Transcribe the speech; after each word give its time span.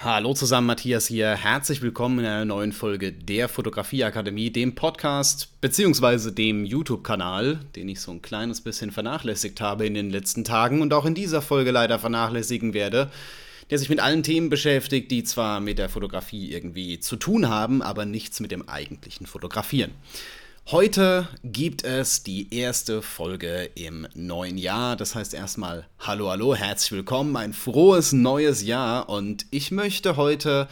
Hallo 0.00 0.32
zusammen, 0.32 0.68
Matthias 0.68 1.08
hier. 1.08 1.34
Herzlich 1.34 1.82
willkommen 1.82 2.20
in 2.20 2.26
einer 2.26 2.44
neuen 2.44 2.70
Folge 2.70 3.10
der 3.10 3.48
Fotografieakademie, 3.48 4.50
dem 4.50 4.76
Podcast 4.76 5.60
bzw. 5.60 6.30
dem 6.30 6.64
YouTube-Kanal, 6.64 7.58
den 7.74 7.88
ich 7.88 8.00
so 8.00 8.12
ein 8.12 8.22
kleines 8.22 8.60
bisschen 8.60 8.92
vernachlässigt 8.92 9.60
habe 9.60 9.88
in 9.88 9.94
den 9.94 10.10
letzten 10.10 10.44
Tagen 10.44 10.82
und 10.82 10.94
auch 10.94 11.04
in 11.04 11.16
dieser 11.16 11.42
Folge 11.42 11.72
leider 11.72 11.98
vernachlässigen 11.98 12.74
werde, 12.74 13.10
der 13.70 13.78
sich 13.80 13.88
mit 13.88 13.98
allen 13.98 14.22
Themen 14.22 14.50
beschäftigt, 14.50 15.10
die 15.10 15.24
zwar 15.24 15.58
mit 15.58 15.78
der 15.78 15.88
Fotografie 15.88 16.52
irgendwie 16.52 17.00
zu 17.00 17.16
tun 17.16 17.48
haben, 17.48 17.82
aber 17.82 18.04
nichts 18.04 18.38
mit 18.38 18.52
dem 18.52 18.68
eigentlichen 18.68 19.26
Fotografieren. 19.26 19.90
Heute 20.70 21.26
gibt 21.42 21.82
es 21.82 22.24
die 22.24 22.54
erste 22.54 23.00
Folge 23.00 23.70
im 23.74 24.06
neuen 24.12 24.58
Jahr. 24.58 24.96
Das 24.96 25.14
heißt 25.14 25.32
erstmal 25.32 25.88
Hallo, 25.98 26.28
hallo, 26.28 26.54
herzlich 26.54 26.92
willkommen, 26.92 27.34
ein 27.38 27.54
frohes 27.54 28.12
neues 28.12 28.62
Jahr 28.62 29.08
und 29.08 29.46
ich 29.50 29.70
möchte 29.70 30.16
heute 30.16 30.68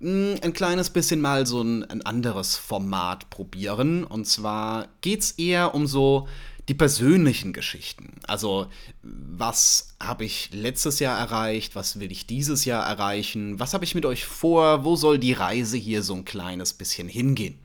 mh, 0.00 0.32
hm, 0.34 0.40
ein 0.42 0.52
kleines 0.52 0.90
bisschen 0.90 1.22
mal 1.22 1.46
so 1.46 1.62
ein, 1.62 1.82
ein 1.84 2.02
anderes 2.02 2.56
Format 2.56 3.30
probieren. 3.30 4.04
Und 4.04 4.26
zwar 4.26 4.88
geht 5.00 5.20
es 5.20 5.30
eher 5.30 5.74
um 5.74 5.86
so 5.86 6.28
die 6.68 6.74
persönlichen 6.74 7.54
Geschichten. 7.54 8.20
Also, 8.26 8.66
was 9.02 9.94
habe 9.98 10.26
ich 10.26 10.50
letztes 10.52 10.98
Jahr 10.98 11.18
erreicht? 11.18 11.74
Was 11.74 11.98
will 11.98 12.12
ich 12.12 12.26
dieses 12.26 12.66
Jahr 12.66 12.86
erreichen? 12.86 13.58
Was 13.58 13.72
habe 13.72 13.86
ich 13.86 13.94
mit 13.94 14.04
euch 14.04 14.26
vor? 14.26 14.84
Wo 14.84 14.94
soll 14.94 15.18
die 15.18 15.32
Reise 15.32 15.78
hier 15.78 16.02
so 16.02 16.12
ein 16.12 16.26
kleines 16.26 16.74
bisschen 16.74 17.08
hingehen? 17.08 17.58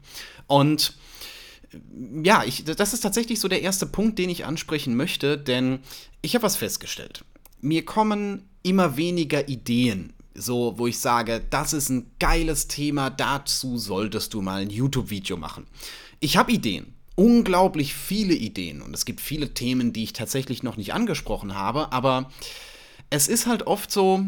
Und 0.47 0.95
ja, 2.23 2.43
ich, 2.43 2.65
das 2.65 2.93
ist 2.93 3.01
tatsächlich 3.01 3.39
so 3.39 3.47
der 3.47 3.61
erste 3.61 3.85
Punkt, 3.85 4.19
den 4.19 4.29
ich 4.29 4.45
ansprechen 4.45 4.95
möchte, 4.95 5.37
denn 5.37 5.79
ich 6.21 6.35
habe 6.35 6.43
was 6.43 6.55
festgestellt. 6.55 7.23
Mir 7.61 7.85
kommen 7.85 8.49
immer 8.63 8.97
weniger 8.97 9.47
Ideen, 9.47 10.13
so 10.33 10.77
wo 10.77 10.87
ich 10.87 10.99
sage, 10.99 11.41
das 11.49 11.73
ist 11.73 11.89
ein 11.89 12.11
geiles 12.19 12.67
Thema, 12.67 13.09
dazu 13.09 13.77
solltest 13.77 14.33
du 14.33 14.41
mal 14.41 14.61
ein 14.61 14.69
YouTube-Video 14.69 15.37
machen. 15.37 15.67
Ich 16.19 16.37
habe 16.37 16.51
Ideen, 16.51 16.93
unglaublich 17.15 17.93
viele 17.93 18.33
Ideen 18.33 18.81
und 18.81 18.93
es 18.93 19.05
gibt 19.05 19.21
viele 19.21 19.53
Themen, 19.53 19.93
die 19.93 20.03
ich 20.03 20.13
tatsächlich 20.13 20.63
noch 20.63 20.77
nicht 20.77 20.93
angesprochen 20.93 21.55
habe, 21.55 21.91
aber 21.91 22.31
es 23.09 23.27
ist 23.27 23.45
halt 23.45 23.67
oft 23.67 23.91
so, 23.91 24.25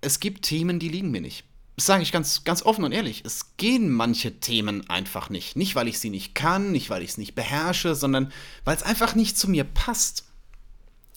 es 0.00 0.20
gibt 0.20 0.42
Themen, 0.42 0.78
die 0.78 0.88
liegen 0.88 1.10
mir 1.10 1.20
nicht. 1.20 1.44
Das 1.76 1.86
sage 1.86 2.02
ich 2.02 2.12
ganz, 2.12 2.44
ganz 2.44 2.62
offen 2.62 2.84
und 2.84 2.92
ehrlich. 2.92 3.22
Es 3.24 3.56
gehen 3.56 3.90
manche 3.90 4.40
Themen 4.40 4.88
einfach 4.90 5.30
nicht. 5.30 5.56
Nicht, 5.56 5.74
weil 5.74 5.88
ich 5.88 5.98
sie 5.98 6.10
nicht 6.10 6.34
kann, 6.34 6.70
nicht, 6.70 6.90
weil 6.90 7.02
ich 7.02 7.10
es 7.10 7.18
nicht 7.18 7.34
beherrsche, 7.34 7.94
sondern 7.94 8.30
weil 8.64 8.76
es 8.76 8.82
einfach 8.82 9.14
nicht 9.14 9.38
zu 9.38 9.48
mir 9.48 9.64
passt. 9.64 10.24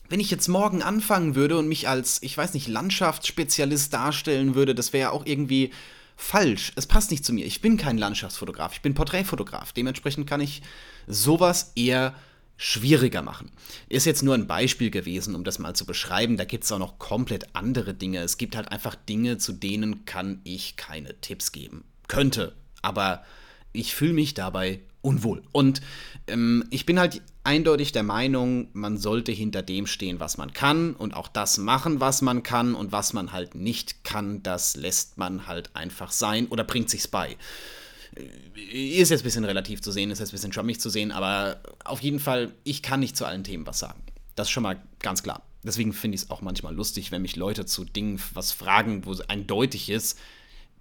Wenn 0.08 0.20
ich 0.20 0.32
jetzt 0.32 0.48
morgen 0.48 0.82
anfangen 0.82 1.36
würde 1.36 1.58
und 1.58 1.68
mich 1.68 1.90
als, 1.90 2.22
ich 2.22 2.38
weiß 2.38 2.54
nicht, 2.54 2.68
Landschaftsspezialist 2.68 3.94
darstellen 3.94 4.56
würde, 4.56 4.76
das 4.76 4.94
wäre 4.94 5.10
ja 5.10 5.12
auch 5.12 5.26
irgendwie 5.26 5.72
falsch. 6.16 6.72
Es 6.76 6.88
passt 6.88 7.12
nicht 7.12 7.26
zu 7.26 7.34
mir. 7.34 7.46
Ich 7.46 7.62
bin 7.62 7.76
kein 7.76 7.98
Landschaftsfotograf, 7.98 8.74
ich 8.74 8.82
bin 8.82 8.94
Porträtfotograf. 8.94 9.74
Dementsprechend 9.74 10.28
kann 10.28 10.42
ich 10.42 10.62
sowas 11.08 11.74
eher 11.76 12.16
schwieriger 12.58 13.22
machen. 13.22 13.52
Ist 13.90 14.06
jetzt 14.06 14.24
nur 14.24 14.34
ein 14.34 14.48
Beispiel 14.48 14.90
gewesen, 14.90 15.36
um 15.36 15.44
das 15.44 15.60
mal 15.60 15.76
zu 15.76 15.86
beschreiben. 15.86 16.38
Da 16.38 16.46
gibt 16.46 16.64
es 16.64 16.72
auch 16.72 16.80
noch 16.80 17.00
komplett 17.00 17.56
andere 17.56 17.94
Dinge. 17.94 18.20
Es 18.20 18.38
gibt 18.38 18.56
halt 18.56 18.72
einfach 18.72 18.96
Dinge, 18.96 19.38
zu 19.38 19.52
denen 19.52 20.06
kann 20.06 20.40
ich 20.44 20.78
keine 20.78 21.20
Tipps 21.22 21.52
geben. 21.52 21.84
Könnte, 22.08 22.56
aber 22.82 23.24
ich 23.74 23.94
fühle 23.96 24.14
mich 24.14 24.34
dabei 24.34 24.80
unwohl. 25.02 25.44
Und 25.52 25.82
ähm, 26.28 26.66
ich 26.72 26.86
bin 26.86 27.00
halt 27.00 27.22
eindeutig 27.44 27.92
der 27.92 28.04
Meinung, 28.04 28.70
man 28.74 28.98
sollte 28.98 29.32
hinter 29.32 29.62
dem 29.62 29.86
stehen, 29.86 30.20
was 30.20 30.38
man 30.38 30.52
kann 30.54 30.94
und 30.94 31.14
auch 31.14 31.28
das 31.28 31.58
machen, 31.58 32.00
was 32.00 32.22
man 32.22 32.42
kann 32.42 32.74
und 32.74 32.92
was 32.92 33.14
man 33.14 33.32
halt 33.32 33.54
nicht 33.54 34.04
kann, 34.04 34.42
das 34.42 34.76
lässt 34.76 35.18
man 35.18 35.46
halt 35.46 35.76
einfach 35.76 36.12
sein 36.12 36.48
oder 36.48 36.64
bringt 36.64 36.90
sich's 36.90 37.08
bei. 37.08 37.38
Ist 38.72 39.12
jetzt 39.12 39.22
ein 39.22 39.24
bisschen 39.24 39.46
relativ 39.46 39.82
zu 39.82 39.92
sehen, 39.92 40.12
ist 40.12 40.20
jetzt 40.20 40.30
ein 40.30 40.32
bisschen 40.32 40.54
schwammig 40.54 40.80
zu 40.80 40.90
sehen, 40.90 41.12
aber 41.12 41.62
auf 41.84 42.02
jeden 42.02 42.20
Fall, 42.20 42.54
ich 42.64 42.82
kann 42.82 43.00
nicht 43.00 43.18
zu 43.18 43.26
allen 43.26 43.44
Themen 43.44 43.68
was 43.68 43.80
sagen. 43.80 44.02
Das 44.36 44.48
ist 44.48 44.52
schon 44.52 44.64
mal 44.64 44.82
ganz 45.00 45.24
klar. 45.24 45.44
Deswegen 45.64 45.94
finde 45.94 46.16
ich 46.16 46.22
es 46.22 46.30
auch 46.30 46.42
manchmal 46.42 46.76
lustig, 46.76 47.12
wenn 47.12 47.24
mich 47.24 47.36
Leute 47.36 47.66
zu 47.66 47.86
Dingen 47.86 48.22
was 48.34 48.52
fragen, 48.52 49.06
wo 49.06 49.12
es 49.12 49.22
eindeutig 49.22 49.90
ist. 49.90 50.20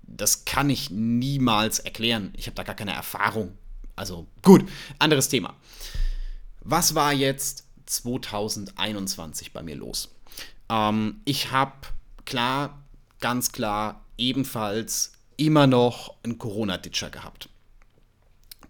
Das 0.02 0.44
kann 0.44 0.68
ich 0.68 0.90
niemals 0.90 1.78
erklären. 1.78 2.32
Ich 2.36 2.46
habe 2.46 2.54
da 2.54 2.62
gar 2.62 2.74
keine 2.74 2.92
Erfahrung. 2.92 3.56
Also 3.96 4.26
gut, 4.42 4.68
anderes 4.98 5.28
Thema. 5.28 5.54
Was 6.60 6.94
war 6.94 7.12
jetzt 7.12 7.64
2021 7.86 9.52
bei 9.52 9.62
mir 9.62 9.76
los? 9.76 10.14
Ähm, 10.68 11.20
ich 11.24 11.50
habe 11.50 11.72
klar, 12.24 12.82
ganz 13.20 13.52
klar, 13.52 14.04
ebenfalls 14.18 15.12
immer 15.36 15.66
noch 15.66 16.14
einen 16.22 16.38
Corona-Ditcher 16.38 17.10
gehabt. 17.10 17.48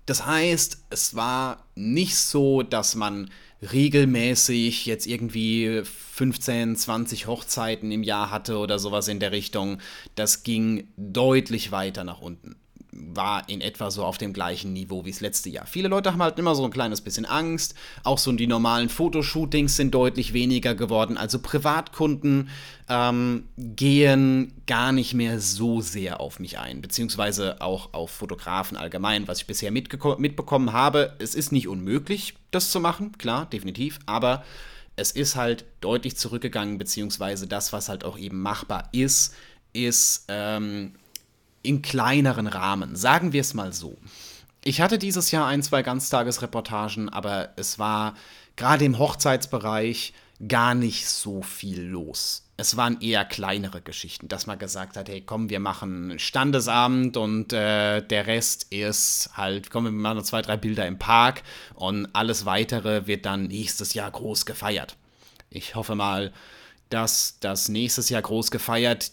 Das 0.06 0.26
heißt, 0.26 0.84
es 0.90 1.14
war 1.14 1.64
nicht 1.74 2.16
so, 2.16 2.62
dass 2.62 2.94
man 2.94 3.30
regelmäßig 3.72 4.84
jetzt 4.84 5.06
irgendwie 5.06 5.82
15, 5.84 6.76
20 6.76 7.26
Hochzeiten 7.26 7.90
im 7.90 8.02
Jahr 8.02 8.30
hatte 8.30 8.58
oder 8.58 8.78
sowas 8.78 9.08
in 9.08 9.20
der 9.20 9.32
Richtung. 9.32 9.78
Das 10.14 10.42
ging 10.42 10.88
deutlich 10.96 11.72
weiter 11.72 12.04
nach 12.04 12.20
unten 12.20 12.56
war 12.96 13.48
in 13.48 13.60
etwa 13.60 13.90
so 13.90 14.04
auf 14.04 14.18
dem 14.18 14.32
gleichen 14.32 14.72
Niveau 14.72 15.04
wie 15.04 15.10
das 15.10 15.20
letzte 15.20 15.50
Jahr. 15.50 15.66
Viele 15.66 15.88
Leute 15.88 16.12
haben 16.12 16.22
halt 16.22 16.38
immer 16.38 16.54
so 16.54 16.64
ein 16.64 16.70
kleines 16.70 17.00
bisschen 17.00 17.24
Angst. 17.24 17.74
Auch 18.02 18.18
so 18.18 18.32
die 18.32 18.46
normalen 18.46 18.88
Fotoshootings 18.88 19.76
sind 19.76 19.94
deutlich 19.94 20.32
weniger 20.32 20.74
geworden. 20.74 21.16
Also 21.16 21.38
Privatkunden 21.38 22.48
ähm, 22.88 23.44
gehen 23.56 24.52
gar 24.66 24.92
nicht 24.92 25.14
mehr 25.14 25.40
so 25.40 25.80
sehr 25.80 26.20
auf 26.20 26.38
mich 26.38 26.58
ein, 26.58 26.80
beziehungsweise 26.80 27.60
auch 27.60 27.92
auf 27.92 28.10
Fotografen 28.10 28.76
allgemein, 28.76 29.26
was 29.28 29.38
ich 29.38 29.46
bisher 29.46 29.70
mitbekommen 29.70 30.72
habe. 30.72 31.14
Es 31.18 31.34
ist 31.34 31.52
nicht 31.52 31.68
unmöglich, 31.68 32.34
das 32.50 32.70
zu 32.70 32.80
machen, 32.80 33.16
klar, 33.18 33.46
definitiv, 33.46 33.98
aber 34.06 34.44
es 34.96 35.10
ist 35.10 35.34
halt 35.34 35.64
deutlich 35.80 36.16
zurückgegangen, 36.16 36.78
beziehungsweise 36.78 37.46
das, 37.46 37.72
was 37.72 37.88
halt 37.88 38.04
auch 38.04 38.16
eben 38.16 38.40
machbar 38.40 38.88
ist, 38.92 39.34
ist 39.72 40.26
ähm, 40.28 40.92
in 41.64 41.82
kleineren 41.82 42.46
Rahmen, 42.46 42.94
sagen 42.94 43.32
wir 43.32 43.40
es 43.40 43.54
mal 43.54 43.72
so. 43.72 43.96
Ich 44.62 44.80
hatte 44.80 44.98
dieses 44.98 45.30
Jahr 45.30 45.46
ein, 45.46 45.62
zwei 45.62 45.82
Ganztagesreportagen, 45.82 47.08
aber 47.08 47.50
es 47.56 47.78
war 47.78 48.14
gerade 48.56 48.84
im 48.84 48.98
Hochzeitsbereich 48.98 50.14
gar 50.48 50.74
nicht 50.74 51.08
so 51.08 51.42
viel 51.42 51.82
los. 51.82 52.42
Es 52.56 52.76
waren 52.76 53.00
eher 53.00 53.24
kleinere 53.24 53.80
Geschichten, 53.80 54.28
dass 54.28 54.46
man 54.46 54.58
gesagt 54.58 54.96
hat, 54.96 55.08
hey, 55.08 55.20
komm, 55.20 55.50
wir 55.50 55.58
machen 55.58 56.18
Standesabend 56.18 57.16
und 57.16 57.52
äh, 57.52 58.00
der 58.00 58.26
Rest 58.26 58.72
ist 58.72 59.30
halt, 59.34 59.70
komm, 59.70 59.84
wir 59.84 59.90
machen 59.90 60.24
zwei, 60.24 60.40
drei 60.40 60.56
Bilder 60.56 60.86
im 60.86 60.98
Park 60.98 61.42
und 61.74 62.08
alles 62.14 62.46
weitere 62.46 63.06
wird 63.06 63.26
dann 63.26 63.48
nächstes 63.48 63.94
Jahr 63.94 64.10
groß 64.10 64.46
gefeiert. 64.46 64.96
Ich 65.50 65.74
hoffe 65.74 65.94
mal, 65.96 66.32
dass 66.90 67.38
das 67.40 67.68
nächstes 67.68 68.08
Jahr 68.08 68.22
groß 68.22 68.50
gefeiert 68.52 69.10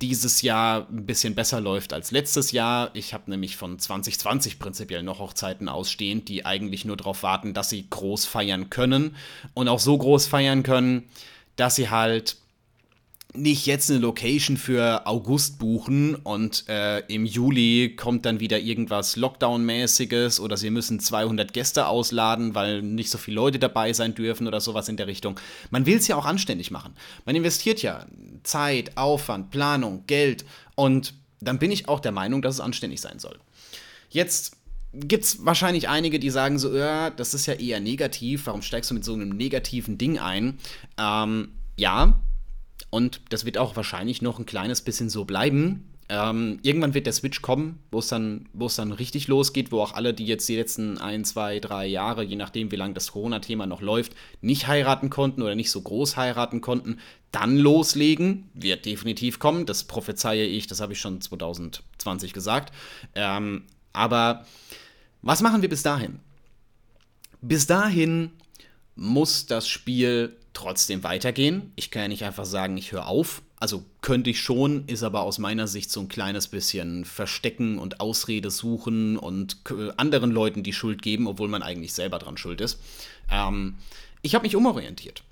dieses 0.00 0.42
Jahr 0.42 0.86
ein 0.90 1.06
bisschen 1.06 1.34
besser 1.34 1.60
läuft 1.60 1.92
als 1.92 2.10
letztes 2.10 2.52
Jahr. 2.52 2.90
Ich 2.94 3.14
habe 3.14 3.30
nämlich 3.30 3.56
von 3.56 3.78
2020 3.78 4.58
prinzipiell 4.58 5.02
noch 5.02 5.18
Hochzeiten 5.18 5.68
ausstehend, 5.68 6.28
die 6.28 6.46
eigentlich 6.46 6.84
nur 6.84 6.96
darauf 6.96 7.22
warten, 7.22 7.54
dass 7.54 7.70
sie 7.70 7.86
groß 7.88 8.24
feiern 8.24 8.70
können 8.70 9.16
und 9.54 9.68
auch 9.68 9.80
so 9.80 9.96
groß 9.98 10.26
feiern 10.26 10.62
können, 10.62 11.08
dass 11.56 11.74
sie 11.74 11.90
halt 11.90 12.36
nicht 13.38 13.66
jetzt 13.66 13.90
eine 13.90 14.00
Location 14.00 14.56
für 14.56 15.06
August 15.06 15.58
buchen 15.58 16.14
und 16.14 16.64
äh, 16.68 17.00
im 17.06 17.24
Juli 17.24 17.94
kommt 17.96 18.26
dann 18.26 18.40
wieder 18.40 18.58
irgendwas 18.58 19.16
Lockdown-mäßiges 19.16 20.40
oder 20.40 20.56
sie 20.56 20.70
müssen 20.70 21.00
200 21.00 21.52
Gäste 21.52 21.86
ausladen, 21.86 22.54
weil 22.54 22.82
nicht 22.82 23.10
so 23.10 23.18
viele 23.18 23.36
Leute 23.36 23.58
dabei 23.58 23.92
sein 23.92 24.14
dürfen 24.14 24.46
oder 24.46 24.60
sowas 24.60 24.88
in 24.88 24.96
der 24.96 25.06
Richtung. 25.06 25.38
Man 25.70 25.86
will 25.86 25.96
es 25.96 26.08
ja 26.08 26.16
auch 26.16 26.26
anständig 26.26 26.70
machen. 26.70 26.94
Man 27.24 27.36
investiert 27.36 27.82
ja 27.82 28.06
Zeit, 28.42 28.96
Aufwand, 28.96 29.50
Planung, 29.50 30.04
Geld 30.06 30.44
und 30.74 31.14
dann 31.40 31.58
bin 31.58 31.70
ich 31.70 31.88
auch 31.88 32.00
der 32.00 32.12
Meinung, 32.12 32.42
dass 32.42 32.56
es 32.56 32.60
anständig 32.60 33.00
sein 33.00 33.18
soll. 33.18 33.38
Jetzt 34.10 34.56
gibt 34.92 35.24
es 35.24 35.44
wahrscheinlich 35.44 35.88
einige, 35.88 36.18
die 36.18 36.30
sagen 36.30 36.58
so, 36.58 36.74
ja, 36.74 37.10
das 37.10 37.34
ist 37.34 37.46
ja 37.46 37.54
eher 37.54 37.80
negativ, 37.80 38.46
warum 38.46 38.62
steigst 38.62 38.90
du 38.90 38.94
mit 38.94 39.04
so 39.04 39.12
einem 39.12 39.30
negativen 39.30 39.98
Ding 39.98 40.18
ein? 40.18 40.58
Ähm, 40.98 41.52
ja, 41.76 42.18
und 42.90 43.20
das 43.28 43.44
wird 43.44 43.58
auch 43.58 43.76
wahrscheinlich 43.76 44.22
noch 44.22 44.38
ein 44.38 44.46
kleines 44.46 44.82
bisschen 44.82 45.10
so 45.10 45.24
bleiben. 45.24 45.88
Ähm, 46.10 46.58
irgendwann 46.62 46.94
wird 46.94 47.04
der 47.04 47.12
Switch 47.12 47.42
kommen, 47.42 47.80
wo 47.90 47.98
es 47.98 48.08
dann, 48.08 48.48
dann 48.54 48.92
richtig 48.92 49.28
losgeht, 49.28 49.70
wo 49.70 49.82
auch 49.82 49.92
alle, 49.92 50.14
die 50.14 50.24
jetzt 50.24 50.48
die 50.48 50.56
letzten 50.56 50.96
ein, 50.96 51.26
zwei, 51.26 51.60
drei 51.60 51.86
Jahre, 51.86 52.24
je 52.24 52.36
nachdem, 52.36 52.70
wie 52.72 52.76
lange 52.76 52.94
das 52.94 53.12
Corona-Thema 53.12 53.66
noch 53.66 53.82
läuft, 53.82 54.14
nicht 54.40 54.68
heiraten 54.68 55.10
konnten 55.10 55.42
oder 55.42 55.54
nicht 55.54 55.70
so 55.70 55.82
groß 55.82 56.16
heiraten 56.16 56.62
konnten, 56.62 56.98
dann 57.30 57.58
loslegen. 57.58 58.48
Wird 58.54 58.86
definitiv 58.86 59.38
kommen. 59.38 59.66
Das 59.66 59.84
prophezeie 59.84 60.46
ich, 60.46 60.66
das 60.66 60.80
habe 60.80 60.94
ich 60.94 61.00
schon 61.00 61.20
2020 61.20 62.32
gesagt. 62.32 62.72
Ähm, 63.14 63.64
aber 63.92 64.46
was 65.20 65.42
machen 65.42 65.60
wir 65.60 65.68
bis 65.68 65.82
dahin? 65.82 66.20
Bis 67.42 67.66
dahin 67.66 68.30
muss 68.96 69.44
das 69.44 69.68
Spiel 69.68 70.37
trotzdem 70.58 71.04
weitergehen. 71.04 71.72
Ich 71.76 71.92
kann 71.92 72.02
ja 72.02 72.08
nicht 72.08 72.24
einfach 72.24 72.44
sagen, 72.44 72.76
ich 72.76 72.90
höre 72.90 73.06
auf 73.06 73.42
Also 73.60 73.84
könnte 74.00 74.30
ich 74.30 74.40
schon, 74.40 74.86
ist 74.86 75.04
aber 75.04 75.22
aus 75.22 75.38
meiner 75.38 75.68
Sicht 75.68 75.90
so 75.90 76.00
ein 76.00 76.08
kleines 76.08 76.48
bisschen 76.48 77.04
Verstecken 77.04 77.78
und 77.78 78.00
Ausrede 78.00 78.50
suchen 78.50 79.16
und 79.16 79.58
anderen 79.96 80.32
Leuten 80.32 80.64
die 80.64 80.72
Schuld 80.72 81.00
geben, 81.02 81.28
obwohl 81.28 81.48
man 81.48 81.62
eigentlich 81.62 81.92
selber 81.92 82.18
dran 82.18 82.36
schuld 82.36 82.60
ist. 82.60 82.80
Ähm, 83.30 83.76
ich 84.22 84.34
habe 84.34 84.42
mich 84.42 84.56
umorientiert. 84.56 85.22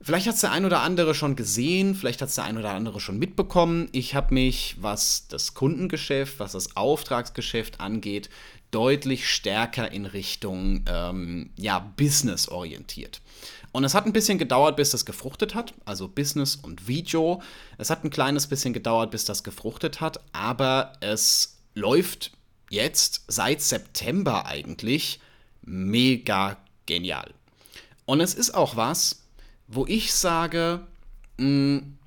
Vielleicht 0.00 0.28
hat 0.28 0.36
es 0.36 0.42
der 0.42 0.52
ein 0.52 0.64
oder 0.64 0.82
andere 0.82 1.12
schon 1.16 1.34
gesehen, 1.34 1.96
vielleicht 1.96 2.22
hat 2.22 2.28
es 2.28 2.36
der 2.36 2.44
ein 2.44 2.58
oder 2.58 2.70
andere 2.70 3.00
schon 3.00 3.18
mitbekommen. 3.18 3.88
Ich 3.90 4.14
habe 4.14 4.32
mich, 4.32 4.76
was 4.80 5.26
das 5.26 5.54
Kundengeschäft, 5.54 6.38
was 6.38 6.52
das 6.52 6.76
Auftragsgeschäft 6.76 7.80
angeht, 7.80 8.30
deutlich 8.70 9.28
stärker 9.28 9.90
in 9.90 10.06
Richtung 10.06 10.84
ähm, 10.88 11.50
ja, 11.56 11.80
Business 11.96 12.48
orientiert. 12.48 13.20
Und 13.78 13.84
es 13.84 13.94
hat 13.94 14.06
ein 14.06 14.12
bisschen 14.12 14.38
gedauert, 14.38 14.74
bis 14.74 14.90
das 14.90 15.04
gefruchtet 15.04 15.54
hat, 15.54 15.72
also 15.84 16.08
Business 16.08 16.56
und 16.56 16.88
Video. 16.88 17.40
Es 17.76 17.90
hat 17.90 18.02
ein 18.02 18.10
kleines 18.10 18.48
bisschen 18.48 18.72
gedauert, 18.72 19.12
bis 19.12 19.24
das 19.24 19.44
gefruchtet 19.44 20.00
hat, 20.00 20.18
aber 20.32 20.94
es 20.98 21.58
läuft 21.76 22.32
jetzt 22.70 23.22
seit 23.28 23.62
September 23.62 24.46
eigentlich 24.46 25.20
mega 25.62 26.56
genial. 26.86 27.32
Und 28.04 28.20
es 28.20 28.34
ist 28.34 28.52
auch 28.52 28.74
was, 28.74 29.22
wo 29.68 29.86
ich 29.86 30.12
sage, 30.12 30.80
mh, 31.36 31.46
mm, 31.46 31.98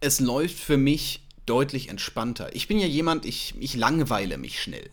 es 0.00 0.18
läuft 0.18 0.58
für 0.58 0.78
mich 0.78 1.22
deutlich 1.46 1.90
entspannter. 1.90 2.56
Ich 2.56 2.66
bin 2.66 2.80
ja 2.80 2.88
jemand, 2.88 3.24
ich, 3.24 3.54
ich 3.60 3.76
langweile 3.76 4.36
mich 4.36 4.60
schnell. 4.60 4.90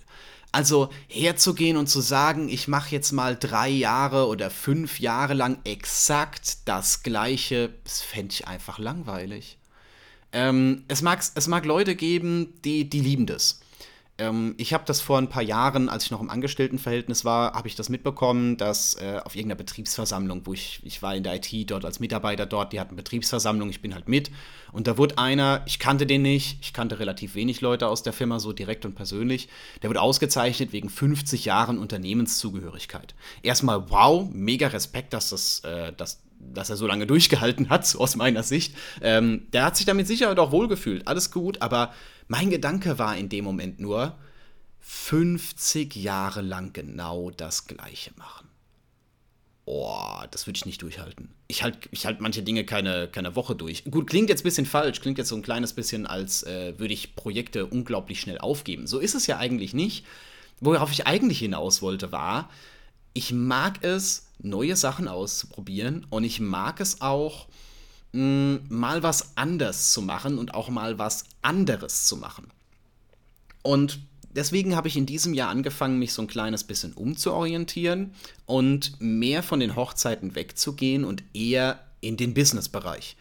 Also 0.52 0.90
herzugehen 1.08 1.78
und 1.78 1.88
zu 1.88 2.02
sagen, 2.02 2.50
ich 2.50 2.68
mache 2.68 2.92
jetzt 2.92 3.12
mal 3.12 3.36
drei 3.36 3.70
Jahre 3.70 4.28
oder 4.28 4.50
fünf 4.50 5.00
Jahre 5.00 5.36
lang 5.36 5.60
exakt 5.64 6.68
das 6.68 7.04
gleiche, 7.04 7.70
das 7.84 8.02
fände 8.02 8.34
ich 8.34 8.48
einfach 8.48 8.80
langweilig. 8.80 9.58
Ähm, 10.32 10.86
es, 10.88 11.02
mag, 11.02 11.24
es 11.36 11.48
mag 11.48 11.66
Leute 11.66 11.96
geben, 11.96 12.54
die, 12.64 12.90
die 12.90 13.00
lieben 13.00 13.28
das. 13.28 13.60
Ähm, 14.20 14.54
ich 14.58 14.74
habe 14.74 14.84
das 14.86 15.02
vor 15.02 15.18
ein 15.18 15.30
paar 15.30 15.42
Jahren, 15.42 15.90
als 15.90 16.04
ich 16.04 16.12
noch 16.12 16.22
im 16.22 16.30
Angestelltenverhältnis 16.30 17.26
war, 17.26 17.54
habe 17.54 17.68
ich 17.68 17.76
das 17.76 17.90
mitbekommen, 17.90 18.58
dass 18.58 18.96
äh, 18.96 19.22
auf 19.24 19.36
irgendeiner 19.36 19.58
Betriebsversammlung, 19.58 20.42
wo 20.46 20.54
ich, 20.54 20.82
ich 20.84 21.02
war 21.02 21.16
in 21.16 21.24
der 21.24 21.36
IT 21.36 21.72
dort 21.72 21.86
als 21.86 22.00
Mitarbeiter 22.00 22.46
dort, 22.46 22.74
die 22.74 22.80
hatten 22.80 22.96
Betriebsversammlung, 22.96 23.70
ich 23.70 23.82
bin 23.82 23.94
halt 23.94 24.10
mit. 24.10 24.30
Und 24.72 24.88
da 24.88 24.98
wurde 24.98 25.18
einer, 25.18 25.64
ich 25.66 25.80
kannte 25.80 26.06
den 26.06 26.22
nicht, 26.22 26.60
ich 26.62 26.74
kannte 26.74 27.00
relativ 27.00 27.34
wenig 27.34 27.62
Leute 27.62 27.88
aus 27.88 28.04
der 28.04 28.14
Firma, 28.14 28.40
so 28.40 28.52
direkt 28.52 28.86
und 28.86 28.94
persönlich, 28.94 29.48
der 29.82 29.90
wurde 29.90 30.02
ausgezeichnet 30.02 30.74
wegen 30.74 30.90
50 30.90 31.46
Jahren 31.46 31.78
Unternehmenszugehörigkeit. 31.78 33.16
Erstmal, 33.42 33.90
wow, 33.90 34.30
mega 34.32 34.68
Respekt, 34.68 35.14
dass 35.14 35.30
das, 35.30 35.62
äh, 35.62 35.94
dass, 35.94 36.22
dass 36.40 36.70
er 36.70 36.76
so 36.76 36.88
lange 36.88 37.08
durchgehalten 37.08 37.70
hat, 37.70 37.88
so 37.88 38.00
aus 38.00 38.18
meiner 38.18 38.44
Sicht. 38.44 38.76
Ähm, 39.02 39.48
der 39.54 39.64
hat 39.64 39.78
sich 39.78 39.86
damit 39.86 40.08
sicher 40.08 40.38
auch 40.38 40.52
wohlgefühlt, 40.52 41.08
alles 41.08 41.32
gut, 41.32 41.62
aber 41.62 41.94
mein 42.30 42.50
Gedanke 42.50 42.98
war 42.98 43.18
in 43.18 43.28
dem 43.28 43.44
Moment 43.44 43.80
nur, 43.80 44.18
50 44.80 45.96
Jahre 45.96 46.42
lang 46.42 46.72
genau 46.74 47.32
das 47.32 47.68
Gleiche 47.68 48.12
machen. 48.18 48.48
Oh, 49.66 50.22
das 50.32 50.48
würde 50.48 50.58
ich 50.58 50.66
nicht 50.66 50.82
durchhalten. 50.82 51.30
Ich 51.48 51.64
halte 51.64 51.90
ich 51.92 52.06
halt 52.06 52.22
manche 52.22 52.42
Dinge 52.42 52.66
keine, 52.66 53.08
keine 53.08 53.36
Woche 53.36 53.56
durch. 53.56 53.84
Gut, 53.86 54.10
klingt 54.10 54.30
jetzt 54.30 54.42
ein 54.42 54.46
bisschen 54.46 54.66
falsch, 54.66 55.02
klingt 55.02 55.18
jetzt 55.18 55.30
so 55.30 55.36
ein 55.36 55.42
kleines 55.42 55.74
bisschen, 55.74 56.08
als 56.08 56.44
äh, 56.44 56.74
würde 56.78 56.94
ich 56.94 57.16
Projekte 57.16 57.66
unglaublich 57.66 58.20
schnell 58.20 58.38
aufgeben. 58.38 58.88
So 58.88 59.00
ist 59.00 59.16
es 59.16 59.28
ja 59.28 59.38
eigentlich 59.38 59.74
nicht. 59.74 60.06
Worauf 60.60 60.92
ich 60.92 61.08
eigentlich 61.08 61.40
hinaus 61.40 61.82
wollte, 61.82 62.12
war, 62.12 62.50
ich 63.14 63.32
mag 63.32 63.84
es, 63.84 64.28
neue 64.40 64.76
Sachen 64.76 65.08
auszuprobieren 65.08 66.06
und 66.10 66.24
ich 66.24 66.40
mag 66.40 66.80
es 66.80 67.02
auch, 67.02 67.48
mh, 68.12 68.60
mal 68.70 69.04
was 69.04 69.38
anders 69.38 69.92
zu 69.92 70.02
machen 70.02 70.38
und 70.38 70.54
auch 70.54 70.70
mal 70.70 71.00
was 71.00 71.26
anderes 71.42 72.06
zu 72.06 72.18
machen. 72.18 72.48
Und 73.62 74.00
deswegen 74.32 74.76
habe 74.76 74.88
ich 74.88 74.98
in 74.98 75.06
diesem 75.06 75.34
Jahr 75.34 75.50
angefangen, 75.50 76.00
mich 76.00 76.14
so 76.14 76.22
ein 76.22 76.28
kleines 76.28 76.64
bisschen 76.64 76.94
umzuorientieren 76.94 78.14
und 78.46 79.00
mehr 79.00 79.44
von 79.44 79.60
den 79.60 79.76
Hochzeiten 79.76 80.36
wegzugehen 80.36 81.04
und 81.04 81.24
eher 81.34 81.84
in 82.02 82.18
den 82.18 82.34
Businessbereich. 82.34 83.18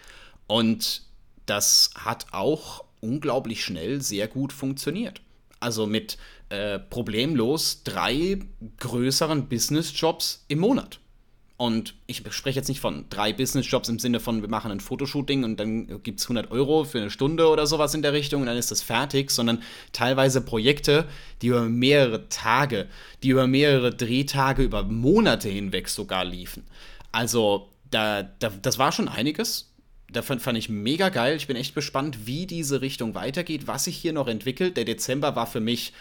Und 0.46 1.02
das 1.46 1.90
hat 1.96 2.26
auch 2.32 2.84
unglaublich 3.00 3.64
schnell 3.64 4.00
sehr 4.00 4.28
gut 4.28 4.52
funktioniert. 4.52 5.20
Also 5.60 5.86
mit 5.86 6.18
äh, 6.50 6.78
problemlos 6.78 7.82
drei 7.82 8.38
größeren 8.78 9.48
Business-Jobs 9.48 10.44
im 10.48 10.60
Monat. 10.60 11.00
Und 11.58 11.94
ich 12.06 12.22
spreche 12.30 12.56
jetzt 12.56 12.68
nicht 12.68 12.78
von 12.78 13.06
drei 13.10 13.32
Business-Jobs 13.32 13.88
im 13.88 13.98
Sinne 13.98 14.20
von, 14.20 14.42
wir 14.42 14.48
machen 14.48 14.70
ein 14.70 14.78
Fotoshooting 14.78 15.42
und 15.42 15.58
dann 15.58 16.04
gibt 16.04 16.20
es 16.20 16.26
100 16.26 16.52
Euro 16.52 16.84
für 16.84 16.98
eine 16.98 17.10
Stunde 17.10 17.48
oder 17.48 17.66
sowas 17.66 17.94
in 17.94 18.02
der 18.02 18.12
Richtung 18.12 18.42
und 18.42 18.46
dann 18.46 18.56
ist 18.56 18.70
das 18.70 18.80
fertig, 18.80 19.32
sondern 19.32 19.60
teilweise 19.92 20.40
Projekte, 20.40 21.08
die 21.42 21.48
über 21.48 21.62
mehrere 21.62 22.28
Tage, 22.28 22.86
die 23.24 23.30
über 23.30 23.48
mehrere 23.48 23.92
Drehtage, 23.92 24.62
über 24.62 24.84
Monate 24.84 25.48
hinweg 25.48 25.88
sogar 25.88 26.24
liefen. 26.24 26.62
Also, 27.10 27.70
da, 27.90 28.22
da, 28.22 28.52
das 28.62 28.78
war 28.78 28.92
schon 28.92 29.08
einiges. 29.08 29.74
Da 30.12 30.22
fand, 30.22 30.40
fand 30.40 30.58
ich 30.58 30.68
mega 30.68 31.08
geil. 31.08 31.36
Ich 31.36 31.48
bin 31.48 31.56
echt 31.56 31.74
gespannt, 31.74 32.24
wie 32.24 32.46
diese 32.46 32.82
Richtung 32.82 33.16
weitergeht, 33.16 33.66
was 33.66 33.84
sich 33.84 33.96
hier 33.96 34.12
noch 34.12 34.28
entwickelt. 34.28 34.76
Der 34.76 34.84
Dezember 34.84 35.34
war 35.34 35.48
für 35.48 35.60
mich 35.60 35.92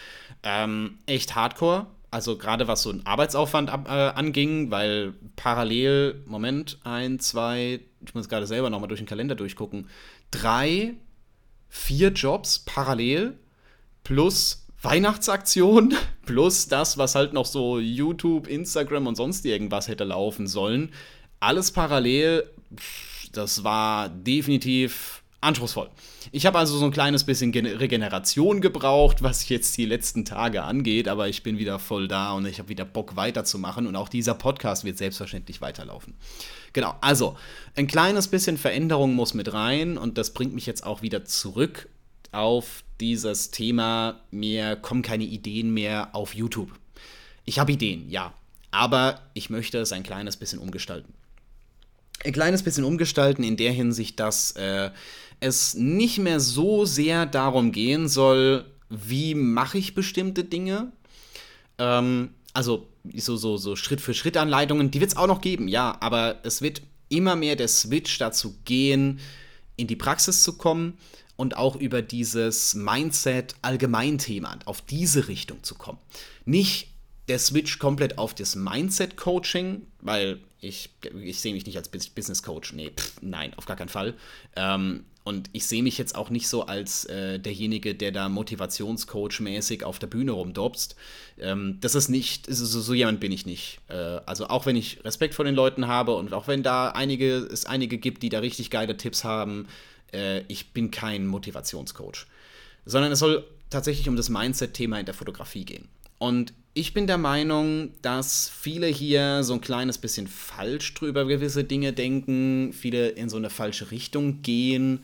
ähm, 0.44 1.00
echt 1.08 1.34
hardcore 1.34 1.88
also 2.12 2.38
gerade 2.38 2.68
was 2.68 2.84
so 2.84 2.90
einen 2.90 3.06
Arbeitsaufwand 3.06 3.70
äh, 3.70 3.92
anging, 3.92 4.72
weil 4.72 5.14
parallel, 5.36 6.24
Moment, 6.26 6.80
ein, 6.84 7.20
zwei, 7.20 7.82
ich 8.06 8.14
muss 8.14 8.30
gerade 8.30 8.48
selber 8.48 8.70
nochmal 8.70 8.88
durch 8.88 9.00
den 9.00 9.08
Kalender 9.08 9.36
durchgucken, 9.36 9.90
drei, 10.32 10.96
vier 11.70 12.10
Jobs 12.10 12.60
parallel 12.60 13.38
plus 14.04 14.66
Weihnachtsaktion 14.82 15.96
plus 16.26 16.68
das, 16.68 16.98
was 16.98 17.16
halt 17.16 17.34
noch 17.34 17.46
so 17.46 17.80
YouTube, 17.80 18.48
Instagram 18.48 19.08
und 19.08 19.16
sonst 19.16 19.46
irgendwas 19.46 19.88
hätte 19.88 20.04
laufen 20.04 20.48
sollen. 20.48 20.94
Alles 21.40 21.72
parallel, 21.72 22.50
das 23.34 23.64
war 23.64 24.10
definitiv 24.10 25.24
anspruchsvoll. 25.48 25.90
Ich 26.32 26.46
habe 26.46 26.60
also 26.60 26.78
so 26.78 26.86
ein 26.86 26.92
kleines 26.92 27.24
bisschen 27.24 27.52
Regeneration 27.52 28.62
gebraucht, 28.62 29.24
was 29.24 29.50
jetzt 29.50 29.78
die 29.78 29.86
letzten 29.86 30.26
Tage 30.26 30.64
angeht, 30.64 31.08
aber 31.08 31.28
ich 31.28 31.44
bin 31.44 31.58
wieder 31.58 31.80
voll 31.80 32.08
da 32.08 32.34
und 32.34 32.46
ich 32.46 32.60
habe 32.60 32.70
wieder 32.70 32.86
Bock 32.86 33.16
weiterzumachen 33.16 33.88
und 33.88 33.96
auch 33.96 34.10
dieser 34.10 34.34
Podcast 34.34 34.84
wird 34.84 34.98
selbstverständlich 34.98 35.62
weiterlaufen. 35.62 36.14
Genau, 36.74 36.96
also 37.02 37.36
ein 37.76 37.88
kleines 37.88 38.28
bisschen 38.28 38.58
Veränderung 38.58 39.16
muss 39.16 39.34
mit 39.34 39.52
rein 39.54 39.98
und 39.98 40.18
das 40.18 40.34
bringt 40.34 40.54
mich 40.54 40.66
jetzt 40.66 40.86
auch 40.86 41.02
wieder 41.02 41.26
zurück 41.26 41.90
auf 42.32 42.84
dieses 43.00 43.52
Thema, 43.52 44.22
mir 44.32 44.76
kommen 44.76 45.02
keine 45.02 45.24
Ideen 45.24 45.74
mehr 45.74 46.10
auf 46.14 46.36
YouTube. 46.36 46.72
Ich 47.46 47.60
habe 47.60 47.72
Ideen, 47.72 48.10
ja, 48.10 48.34
aber 48.72 49.22
ich 49.34 49.50
möchte 49.50 49.78
es 49.80 49.92
ein 49.92 50.04
kleines 50.04 50.38
bisschen 50.38 50.60
umgestalten. 50.60 51.14
Ein 52.26 52.34
kleines 52.34 52.64
bisschen 52.64 52.84
umgestalten 52.84 53.44
in 53.44 53.58
der 53.58 53.72
Hinsicht, 53.72 54.20
dass 54.20 54.52
äh, 54.54 54.90
es 55.40 55.76
nicht 55.76 56.20
mehr 56.20 56.40
so 56.40 56.86
sehr 56.86 57.26
darum 57.26 57.72
gehen 57.72 58.08
soll, 58.08 58.66
wie 58.90 59.36
mache 59.36 59.78
ich 59.78 59.96
bestimmte 59.96 60.44
Dinge. 60.44 60.92
Ähm, 61.78 62.30
also 62.54 62.88
so, 63.16 63.38
so, 63.38 63.58
so 63.58 63.76
Schritt-für-Schritt-Anleitungen, 63.76 64.92
die 64.92 65.00
wird 65.00 65.12
es 65.12 65.18
auch 65.18 65.28
noch 65.28 65.42
geben, 65.42 65.68
ja, 65.68 65.98
aber 66.00 66.40
es 66.44 66.62
wird 66.62 66.82
immer 67.10 67.36
mehr 67.36 67.56
der 67.56 67.68
Switch 67.68 68.18
dazu 68.18 68.56
gehen, 68.66 69.20
in 69.76 69.88
die 69.88 69.96
Praxis 69.96 70.44
zu 70.44 70.58
kommen 70.58 70.98
und 71.36 71.56
auch 71.56 71.76
über 71.76 72.02
dieses 72.02 72.74
Mindset-Allgemeinthema, 72.76 74.58
auf 74.66 74.82
diese 74.82 75.28
Richtung 75.28 75.64
zu 75.64 75.76
kommen. 75.76 76.00
Nicht 76.46 76.90
der 77.28 77.40
Switch 77.40 77.80
komplett 77.80 78.18
auf 78.18 78.34
das 78.34 78.56
Mindset-Coaching, 78.56 79.86
weil 80.02 80.40
ich, 80.60 80.90
ich 81.22 81.40
sehe 81.40 81.54
mich 81.54 81.66
nicht 81.66 81.78
als 81.78 81.90
Business 81.90 82.42
Coach. 82.42 82.74
Nee, 82.74 82.92
pff, 82.96 83.22
nein, 83.22 83.54
auf 83.56 83.66
gar 83.66 83.76
keinen 83.76 83.90
Fall. 83.90 84.16
Ähm, 84.56 85.06
und 85.24 85.50
ich 85.52 85.68
sehe 85.68 85.84
mich 85.84 85.98
jetzt 85.98 86.16
auch 86.16 86.30
nicht 86.30 86.48
so 86.48 86.68
als 86.68 87.04
äh, 87.06 87.38
derjenige, 87.38 87.94
der 87.94 88.14
da 88.14 88.30
Motivationscoach-mäßig 88.30 89.84
auf 89.84 90.00
der 90.00 90.08
Bühne 90.08 90.32
rumdobst. 90.32 90.96
Ähm, 91.38 91.80
das 91.82 91.96
ist 91.96 92.08
nicht, 92.08 92.46
so, 92.48 92.66
so, 92.66 92.94
jemand 92.94 93.20
bin 93.20 93.34
ich 93.34 93.46
nicht. 93.46 93.80
Äh, 93.90 94.22
also 94.26 94.48
auch 94.48 94.66
wenn 94.66 94.78
ich 94.78 95.04
Respekt 95.04 95.36
vor 95.36 95.44
den 95.44 95.54
Leuten 95.54 95.88
habe 95.88 96.16
und 96.16 96.34
auch 96.34 96.48
wenn 96.48 96.64
da 96.64 96.92
einige, 96.92 97.36
es 97.40 97.66
einige 97.66 97.98
gibt, 97.98 98.24
die 98.24 98.30
da 98.30 98.40
richtig 98.40 98.70
geile 98.70 98.96
Tipps 98.96 99.26
haben, 99.26 99.68
äh, 100.14 100.44
ich 100.48 100.72
bin 100.72 100.92
kein 100.92 101.28
Motivationscoach. 101.28 102.26
Sondern 102.86 103.12
es 103.12 103.20
soll 103.20 103.46
tatsächlich 103.70 104.08
um 104.08 104.16
das 104.16 104.30
Mindset-Thema 104.30 104.98
in 104.98 105.06
der 105.06 105.14
Fotografie 105.14 105.66
gehen. 105.66 105.90
Und 106.20 106.54
ich 106.78 106.94
bin 106.94 107.08
der 107.08 107.18
Meinung, 107.18 107.90
dass 108.04 108.50
viele 108.50 108.86
hier 108.86 109.44
so 109.44 109.54
ein 109.54 109.62
kleines 109.62 109.98
bisschen 109.98 110.28
falsch 110.28 110.94
drüber 110.94 111.26
gewisse 111.26 111.64
Dinge 111.64 111.92
denken, 111.92 112.72
viele 112.72 113.08
in 113.10 113.30
so 113.30 113.38
eine 113.38 113.50
falsche 113.50 113.90
Richtung 113.90 114.44
gehen. 114.44 115.00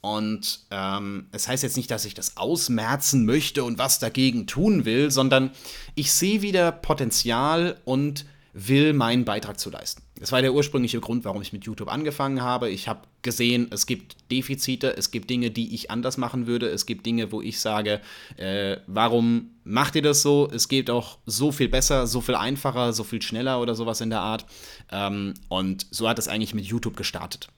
Und 0.00 0.60
ähm, 0.70 1.26
es 1.32 1.46
heißt 1.46 1.62
jetzt 1.62 1.76
nicht, 1.76 1.90
dass 1.90 2.06
ich 2.06 2.14
das 2.14 2.38
ausmerzen 2.38 3.26
möchte 3.26 3.62
und 3.62 3.76
was 3.78 3.98
dagegen 3.98 4.46
tun 4.46 4.86
will, 4.86 5.10
sondern 5.10 5.50
ich 5.94 6.12
sehe 6.12 6.40
wieder 6.40 6.72
Potenzial 6.72 7.78
und 7.84 8.24
will 8.54 8.94
meinen 8.94 9.26
Beitrag 9.26 9.60
zu 9.60 9.68
leisten. 9.68 10.02
Das 10.18 10.32
war 10.32 10.42
der 10.42 10.52
ursprüngliche 10.52 11.00
Grund, 11.00 11.24
warum 11.24 11.42
ich 11.42 11.52
mit 11.52 11.64
YouTube 11.64 11.88
angefangen 11.88 12.42
habe. 12.42 12.70
Ich 12.70 12.88
habe 12.88 13.02
gesehen, 13.22 13.68
es 13.70 13.86
gibt 13.86 14.16
Defizite, 14.30 14.96
es 14.96 15.10
gibt 15.10 15.30
Dinge, 15.30 15.50
die 15.50 15.74
ich 15.74 15.90
anders 15.90 16.16
machen 16.16 16.46
würde, 16.46 16.68
es 16.68 16.86
gibt 16.86 17.06
Dinge, 17.06 17.30
wo 17.30 17.40
ich 17.40 17.60
sage, 17.60 18.00
äh, 18.36 18.78
warum 18.86 19.50
macht 19.64 19.94
ihr 19.96 20.02
das 20.02 20.22
so? 20.22 20.48
Es 20.52 20.68
geht 20.68 20.90
auch 20.90 21.18
so 21.26 21.52
viel 21.52 21.68
besser, 21.68 22.06
so 22.06 22.20
viel 22.20 22.34
einfacher, 22.34 22.92
so 22.92 23.04
viel 23.04 23.22
schneller 23.22 23.60
oder 23.60 23.74
sowas 23.74 24.00
in 24.00 24.10
der 24.10 24.20
Art. 24.20 24.46
Ähm, 24.90 25.34
und 25.48 25.86
so 25.90 26.08
hat 26.08 26.18
es 26.18 26.28
eigentlich 26.28 26.54
mit 26.54 26.64
YouTube 26.64 26.96
gestartet. 26.96 27.48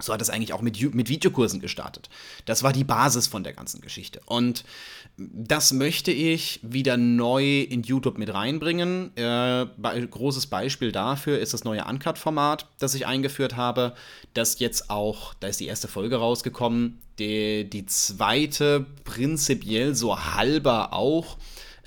So 0.00 0.12
hat 0.12 0.22
es 0.22 0.30
eigentlich 0.30 0.52
auch 0.52 0.62
mit, 0.62 0.94
mit 0.94 1.08
Videokursen 1.08 1.60
gestartet. 1.60 2.08
Das 2.44 2.62
war 2.62 2.72
die 2.72 2.84
Basis 2.84 3.26
von 3.26 3.42
der 3.42 3.52
ganzen 3.52 3.80
Geschichte. 3.80 4.20
Und 4.26 4.64
das 5.16 5.72
möchte 5.72 6.12
ich 6.12 6.60
wieder 6.62 6.96
neu 6.96 7.62
in 7.62 7.82
YouTube 7.82 8.16
mit 8.16 8.32
reinbringen. 8.32 9.16
Äh, 9.16 9.66
großes 10.08 10.46
Beispiel 10.46 10.92
dafür 10.92 11.40
ist 11.40 11.52
das 11.52 11.64
neue 11.64 11.84
Uncut-Format, 11.84 12.66
das 12.78 12.94
ich 12.94 13.06
eingeführt 13.06 13.56
habe. 13.56 13.94
Das 14.34 14.60
jetzt 14.60 14.88
auch, 14.88 15.34
da 15.34 15.48
ist 15.48 15.58
die 15.58 15.66
erste 15.66 15.88
Folge 15.88 16.16
rausgekommen. 16.16 17.00
Die, 17.18 17.68
die 17.68 17.86
zweite 17.86 18.86
prinzipiell 19.02 19.96
so 19.96 20.16
halber 20.16 20.92
auch 20.92 21.38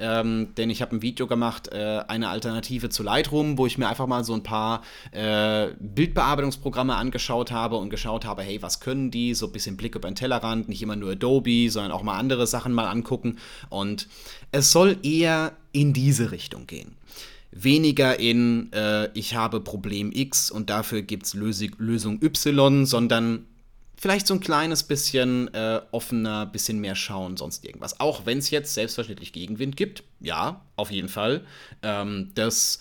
ähm, 0.01 0.49
denn 0.57 0.69
ich 0.69 0.81
habe 0.81 0.95
ein 0.95 1.01
Video 1.01 1.27
gemacht, 1.27 1.69
äh, 1.71 2.03
eine 2.07 2.29
Alternative 2.29 2.89
zu 2.89 3.03
Lightroom, 3.03 3.57
wo 3.57 3.67
ich 3.67 3.77
mir 3.77 3.87
einfach 3.87 4.07
mal 4.07 4.23
so 4.23 4.33
ein 4.33 4.43
paar 4.43 4.81
äh, 5.11 5.67
Bildbearbeitungsprogramme 5.79 6.95
angeschaut 6.95 7.51
habe 7.51 7.77
und 7.77 7.89
geschaut 7.89 8.25
habe, 8.25 8.41
hey, 8.41 8.61
was 8.61 8.79
können 8.79 9.11
die? 9.11 9.33
So 9.33 9.45
ein 9.45 9.51
bisschen 9.51 9.77
Blick 9.77 9.95
über 9.95 10.09
den 10.09 10.15
Tellerrand, 10.15 10.67
nicht 10.67 10.81
immer 10.81 10.95
nur 10.95 11.11
Adobe, 11.11 11.69
sondern 11.69 11.91
auch 11.91 12.03
mal 12.03 12.17
andere 12.17 12.47
Sachen 12.47 12.73
mal 12.73 12.87
angucken. 12.87 13.37
Und 13.69 14.07
es 14.51 14.71
soll 14.71 14.97
eher 15.03 15.53
in 15.71 15.93
diese 15.93 16.31
Richtung 16.31 16.67
gehen 16.67 16.97
weniger 17.51 18.17
in 18.17 18.71
äh, 18.71 19.09
ich 19.13 19.35
habe 19.35 19.59
Problem 19.59 20.11
X 20.13 20.49
und 20.49 20.69
dafür 20.69 21.01
gibt 21.01 21.25
es 21.25 21.33
Lösung 21.33 22.21
Y, 22.21 22.85
sondern 22.85 23.45
vielleicht 24.01 24.25
so 24.25 24.33
ein 24.33 24.39
kleines 24.39 24.81
bisschen 24.81 25.53
äh, 25.53 25.79
offener, 25.91 26.47
bisschen 26.47 26.79
mehr 26.79 26.95
schauen, 26.95 27.37
sonst 27.37 27.63
irgendwas. 27.63 27.99
Auch 27.99 28.25
wenn 28.25 28.39
es 28.39 28.49
jetzt 28.49 28.73
selbstverständlich 28.73 29.31
Gegenwind 29.31 29.77
gibt, 29.77 30.03
ja, 30.19 30.65
auf 30.75 30.89
jeden 30.89 31.07
Fall. 31.07 31.45
Ähm, 31.83 32.31
das 32.33 32.79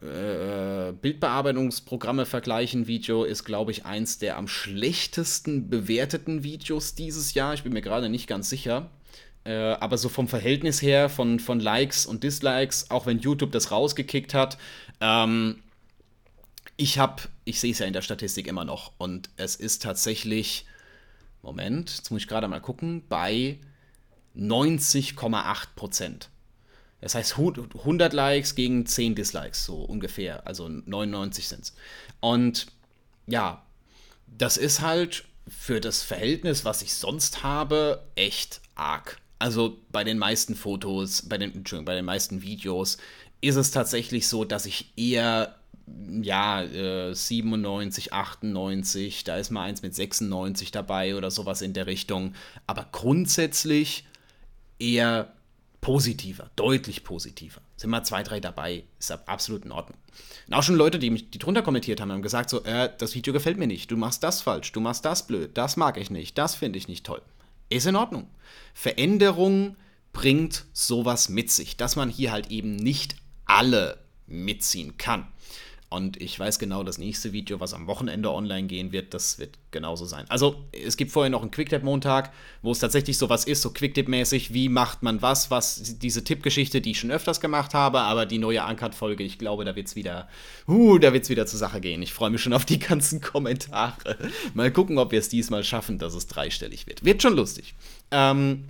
äh, 0.00 0.92
Bildbearbeitungsprogramme 0.92 2.26
vergleichen 2.26 2.86
Video 2.86 3.24
ist, 3.24 3.42
glaube 3.42 3.72
ich, 3.72 3.86
eins 3.86 4.18
der 4.18 4.36
am 4.36 4.46
schlechtesten 4.46 5.68
bewerteten 5.68 6.44
Videos 6.44 6.94
dieses 6.94 7.34
Jahr. 7.34 7.52
Ich 7.54 7.64
bin 7.64 7.72
mir 7.72 7.82
gerade 7.82 8.08
nicht 8.08 8.28
ganz 8.28 8.48
sicher. 8.48 8.88
Äh, 9.42 9.52
aber 9.52 9.98
so 9.98 10.08
vom 10.08 10.28
Verhältnis 10.28 10.80
her, 10.80 11.08
von, 11.08 11.40
von 11.40 11.58
Likes 11.58 12.06
und 12.06 12.22
Dislikes, 12.22 12.88
auch 12.92 13.04
wenn 13.06 13.18
YouTube 13.18 13.50
das 13.50 13.72
rausgekickt 13.72 14.32
hat, 14.32 14.58
ähm, 15.00 15.60
ich 16.76 16.98
habe, 16.98 17.22
ich 17.44 17.60
sehe 17.60 17.72
es 17.72 17.78
ja 17.78 17.86
in 17.86 17.92
der 17.92 18.02
Statistik 18.02 18.46
immer 18.46 18.64
noch 18.64 18.92
und 18.98 19.30
es 19.36 19.56
ist 19.56 19.82
tatsächlich, 19.82 20.66
Moment, 21.42 21.96
jetzt 21.96 22.10
muss 22.10 22.22
ich 22.22 22.28
gerade 22.28 22.48
mal 22.48 22.60
gucken, 22.60 23.04
bei 23.08 23.58
90,8 24.36 25.68
Prozent. 25.74 26.30
Das 27.00 27.14
heißt 27.14 27.38
100 27.38 28.12
Likes 28.12 28.54
gegen 28.54 28.86
10 28.86 29.14
Dislikes, 29.14 29.64
so 29.64 29.76
ungefähr. 29.76 30.46
Also 30.46 30.68
99 30.68 31.46
sind 31.48 31.62
es. 31.62 31.74
Und 32.20 32.66
ja, 33.26 33.64
das 34.26 34.56
ist 34.56 34.80
halt 34.80 35.24
für 35.46 35.80
das 35.80 36.02
Verhältnis, 36.02 36.64
was 36.64 36.82
ich 36.82 36.94
sonst 36.94 37.42
habe, 37.42 38.02
echt 38.16 38.60
arg. 38.74 39.20
Also 39.38 39.78
bei 39.90 40.04
den 40.04 40.18
meisten 40.18 40.54
Fotos, 40.54 41.22
bei 41.22 41.38
den, 41.38 41.54
Entschuldigung, 41.54 41.84
bei 41.84 41.94
den 41.94 42.04
meisten 42.04 42.42
Videos 42.42 42.96
ist 43.40 43.56
es 43.56 43.70
tatsächlich 43.70 44.26
so, 44.28 44.44
dass 44.44 44.66
ich 44.66 44.92
eher 44.96 45.54
ja, 46.22 46.62
äh, 46.62 47.14
97, 47.14 48.12
98, 48.12 49.24
da 49.24 49.36
ist 49.36 49.50
mal 49.50 49.64
eins 49.64 49.82
mit 49.82 49.94
96 49.94 50.70
dabei 50.70 51.16
oder 51.16 51.30
sowas 51.30 51.62
in 51.62 51.72
der 51.72 51.86
Richtung. 51.86 52.34
Aber 52.66 52.88
grundsätzlich 52.90 54.04
eher 54.78 55.32
positiver, 55.80 56.50
deutlich 56.56 57.04
positiver. 57.04 57.60
Sind 57.76 57.90
mal 57.90 58.02
zwei, 58.02 58.22
drei 58.22 58.40
dabei, 58.40 58.84
ist 58.98 59.12
absolut 59.28 59.64
in 59.64 59.72
Ordnung. 59.72 59.98
Und 60.48 60.54
auch 60.54 60.62
schon 60.62 60.74
Leute, 60.74 60.98
die 60.98 61.10
mich 61.10 61.30
die 61.30 61.38
drunter 61.38 61.62
kommentiert 61.62 62.00
haben, 62.00 62.10
haben 62.10 62.22
gesagt 62.22 62.50
so, 62.50 62.64
äh, 62.64 62.90
das 62.98 63.14
Video 63.14 63.32
gefällt 63.32 63.58
mir 63.58 63.66
nicht, 63.68 63.90
du 63.90 63.96
machst 63.96 64.22
das 64.22 64.42
falsch, 64.42 64.72
du 64.72 64.80
machst 64.80 65.04
das 65.04 65.26
blöd, 65.26 65.56
das 65.56 65.76
mag 65.76 65.96
ich 65.98 66.10
nicht, 66.10 66.38
das 66.38 66.54
finde 66.56 66.78
ich 66.78 66.88
nicht 66.88 67.06
toll. 67.06 67.22
Ist 67.68 67.86
in 67.86 67.96
Ordnung. 67.96 68.28
Veränderung 68.74 69.76
bringt 70.12 70.64
sowas 70.72 71.28
mit 71.28 71.50
sich, 71.50 71.76
dass 71.76 71.94
man 71.94 72.08
hier 72.08 72.32
halt 72.32 72.50
eben 72.50 72.74
nicht 72.74 73.16
alle 73.44 73.98
mitziehen 74.26 74.96
kann. 74.96 75.28
Und 75.88 76.20
ich 76.20 76.38
weiß 76.38 76.58
genau, 76.58 76.82
das 76.82 76.98
nächste 76.98 77.32
Video, 77.32 77.60
was 77.60 77.72
am 77.72 77.86
Wochenende 77.86 78.32
online 78.32 78.66
gehen 78.66 78.90
wird, 78.90 79.14
das 79.14 79.38
wird 79.38 79.56
genauso 79.70 80.04
sein. 80.04 80.24
Also, 80.28 80.64
es 80.72 80.96
gibt 80.96 81.12
vorher 81.12 81.30
noch 81.30 81.42
einen 81.42 81.52
Quicktip-Montag, 81.52 82.32
wo 82.62 82.72
es 82.72 82.80
tatsächlich 82.80 83.16
sowas 83.18 83.44
ist, 83.44 83.62
so 83.62 83.70
Quicktip-mäßig, 83.70 84.52
wie 84.52 84.68
macht 84.68 85.04
man 85.04 85.22
was, 85.22 85.50
was 85.52 85.98
diese 85.98 86.24
Tippgeschichte, 86.24 86.80
die 86.80 86.90
ich 86.90 86.98
schon 86.98 87.12
öfters 87.12 87.40
gemacht 87.40 87.72
habe, 87.72 88.00
aber 88.00 88.26
die 88.26 88.38
neue 88.38 88.64
Uncut-Folge, 88.64 89.22
ich 89.22 89.38
glaube, 89.38 89.64
da 89.64 89.76
wird 89.76 89.86
es 89.86 89.94
wieder, 89.94 90.28
uh, 90.66 90.98
da 90.98 91.12
wird's 91.12 91.28
wieder 91.28 91.46
zur 91.46 91.60
Sache 91.60 91.80
gehen. 91.80 92.02
Ich 92.02 92.12
freue 92.12 92.30
mich 92.30 92.42
schon 92.42 92.52
auf 92.52 92.64
die 92.64 92.80
ganzen 92.80 93.20
Kommentare. 93.20 94.18
Mal 94.54 94.72
gucken, 94.72 94.98
ob 94.98 95.12
wir 95.12 95.20
es 95.20 95.28
diesmal 95.28 95.62
schaffen, 95.62 95.98
dass 95.98 96.14
es 96.14 96.26
dreistellig 96.26 96.88
wird. 96.88 97.04
Wird 97.04 97.22
schon 97.22 97.36
lustig. 97.36 97.74
Ähm, 98.10 98.64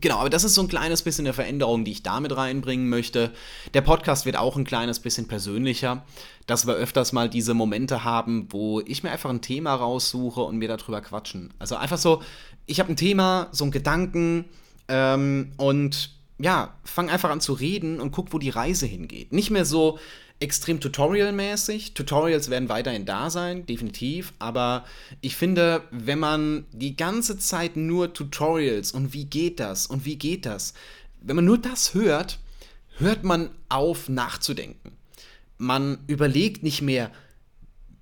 Genau, 0.00 0.18
aber 0.18 0.30
das 0.30 0.42
ist 0.42 0.54
so 0.54 0.62
ein 0.62 0.68
kleines 0.68 1.02
bisschen 1.02 1.24
eine 1.24 1.32
Veränderung, 1.32 1.84
die 1.84 1.92
ich 1.92 2.02
damit 2.02 2.36
reinbringen 2.36 2.88
möchte. 2.88 3.30
Der 3.74 3.80
Podcast 3.80 4.26
wird 4.26 4.36
auch 4.36 4.56
ein 4.56 4.64
kleines 4.64 4.98
bisschen 4.98 5.28
persönlicher, 5.28 6.04
dass 6.46 6.66
wir 6.66 6.74
öfters 6.74 7.12
mal 7.12 7.30
diese 7.30 7.54
Momente 7.54 8.02
haben, 8.02 8.48
wo 8.50 8.80
ich 8.80 9.04
mir 9.04 9.12
einfach 9.12 9.30
ein 9.30 9.40
Thema 9.40 9.74
raussuche 9.74 10.40
und 10.40 10.56
mir 10.58 10.68
darüber 10.68 11.00
quatschen. 11.00 11.54
Also 11.60 11.76
einfach 11.76 11.98
so, 11.98 12.22
ich 12.66 12.80
habe 12.80 12.92
ein 12.92 12.96
Thema, 12.96 13.48
so 13.52 13.64
einen 13.64 13.70
Gedanken 13.70 14.46
ähm, 14.88 15.52
und 15.58 16.10
ja, 16.38 16.74
fang 16.82 17.08
einfach 17.08 17.30
an 17.30 17.40
zu 17.40 17.52
reden 17.52 18.00
und 18.00 18.10
guck, 18.10 18.32
wo 18.32 18.38
die 18.38 18.50
Reise 18.50 18.86
hingeht. 18.86 19.32
Nicht 19.32 19.50
mehr 19.50 19.64
so, 19.64 20.00
extrem 20.40 20.80
tutorialmäßig. 20.80 21.94
Tutorials 21.94 22.50
werden 22.50 22.68
weiterhin 22.68 23.06
da 23.06 23.30
sein, 23.30 23.66
definitiv. 23.66 24.32
Aber 24.38 24.84
ich 25.20 25.36
finde, 25.36 25.82
wenn 25.90 26.18
man 26.18 26.66
die 26.72 26.96
ganze 26.96 27.38
Zeit 27.38 27.76
nur 27.76 28.12
Tutorials 28.12 28.92
und 28.92 29.12
wie 29.12 29.24
geht 29.24 29.60
das 29.60 29.86
und 29.86 30.04
wie 30.04 30.16
geht 30.16 30.46
das, 30.46 30.74
wenn 31.20 31.36
man 31.36 31.44
nur 31.44 31.58
das 31.58 31.94
hört, 31.94 32.38
hört 32.98 33.24
man 33.24 33.50
auf 33.68 34.08
nachzudenken. 34.08 34.92
Man 35.56 35.98
überlegt 36.06 36.62
nicht 36.62 36.82
mehr, 36.82 37.10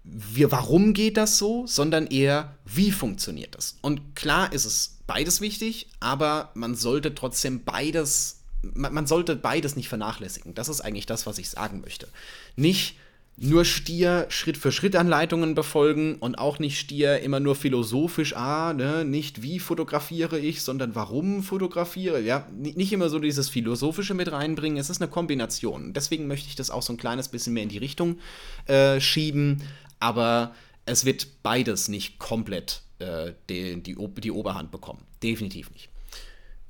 wie, 0.05 0.51
warum 0.51 0.95
geht 0.95 1.17
das 1.17 1.39
so, 1.39 1.67
sondern 1.67 2.07
eher, 2.09 2.57
wie 2.65 2.91
funktioniert 2.91 3.55
das. 3.55 3.79
Und 3.83 4.17
klar 4.17 4.53
ist 4.53 4.65
es 4.65 4.99
beides 5.07 5.41
wichtig, 5.41 5.89
aber 6.01 6.51
man 6.55 6.75
sollte 6.75 7.15
trotzdem 7.15 7.65
beides 7.65 8.42
man, 8.63 8.95
man 8.95 9.07
sollte 9.07 9.37
beides 9.37 9.77
nicht 9.77 9.89
vernachlässigen. 9.89 10.55
Das 10.55 10.69
ist 10.69 10.81
eigentlich 10.81 11.07
das, 11.07 11.27
was 11.27 11.39
ich 11.39 11.51
sagen 11.51 11.81
möchte. 11.81 12.09
Nicht 12.57 12.97
nur 13.37 13.65
stier 13.65 14.27
Schritt 14.29 14.59
für 14.59 14.71
Schritt 14.73 14.95
Anleitungen 14.95 15.55
befolgen 15.55 16.17
und 16.17 16.37
auch 16.37 16.59
nicht 16.59 16.79
stier 16.79 17.21
immer 17.21 17.41
nur 17.41 17.57
philosophisch, 17.57 18.37
ah, 18.37 18.75
ne, 18.75 19.05
nicht 19.05 19.43
wie 19.43 19.59
fotografiere 19.59 20.39
ich, 20.39 20.63
sondern 20.63 20.95
warum 20.95 21.43
fotografiere, 21.43 22.21
ja, 22.21 22.47
nicht 22.53 22.93
immer 22.93 23.09
so 23.09 23.19
dieses 23.19 23.49
philosophische 23.49 24.15
mit 24.15 24.31
reinbringen, 24.31 24.79
es 24.79 24.91
ist 24.91 25.01
eine 25.01 25.11
Kombination. 25.11 25.95
Deswegen 25.95 26.27
möchte 26.27 26.49
ich 26.49 26.57
das 26.57 26.71
auch 26.71 26.83
so 26.83 26.93
ein 26.93 26.99
kleines 26.99 27.29
bisschen 27.29 27.55
mehr 27.55 27.63
in 27.63 27.71
die 27.71 27.79
Richtung 27.79 28.19
äh, 28.67 29.01
schieben, 29.01 29.63
aber 29.99 30.55
es 30.85 31.05
wird 31.05 31.43
beides 31.43 31.89
nicht 31.89 32.19
komplett 32.19 32.83
äh, 32.99 33.33
die, 33.49 33.83
die, 33.83 33.97
die 33.97 34.31
Oberhand 34.31 34.71
bekommen. 34.71 35.05
Definitiv 35.23 35.71
nicht. 35.71 35.89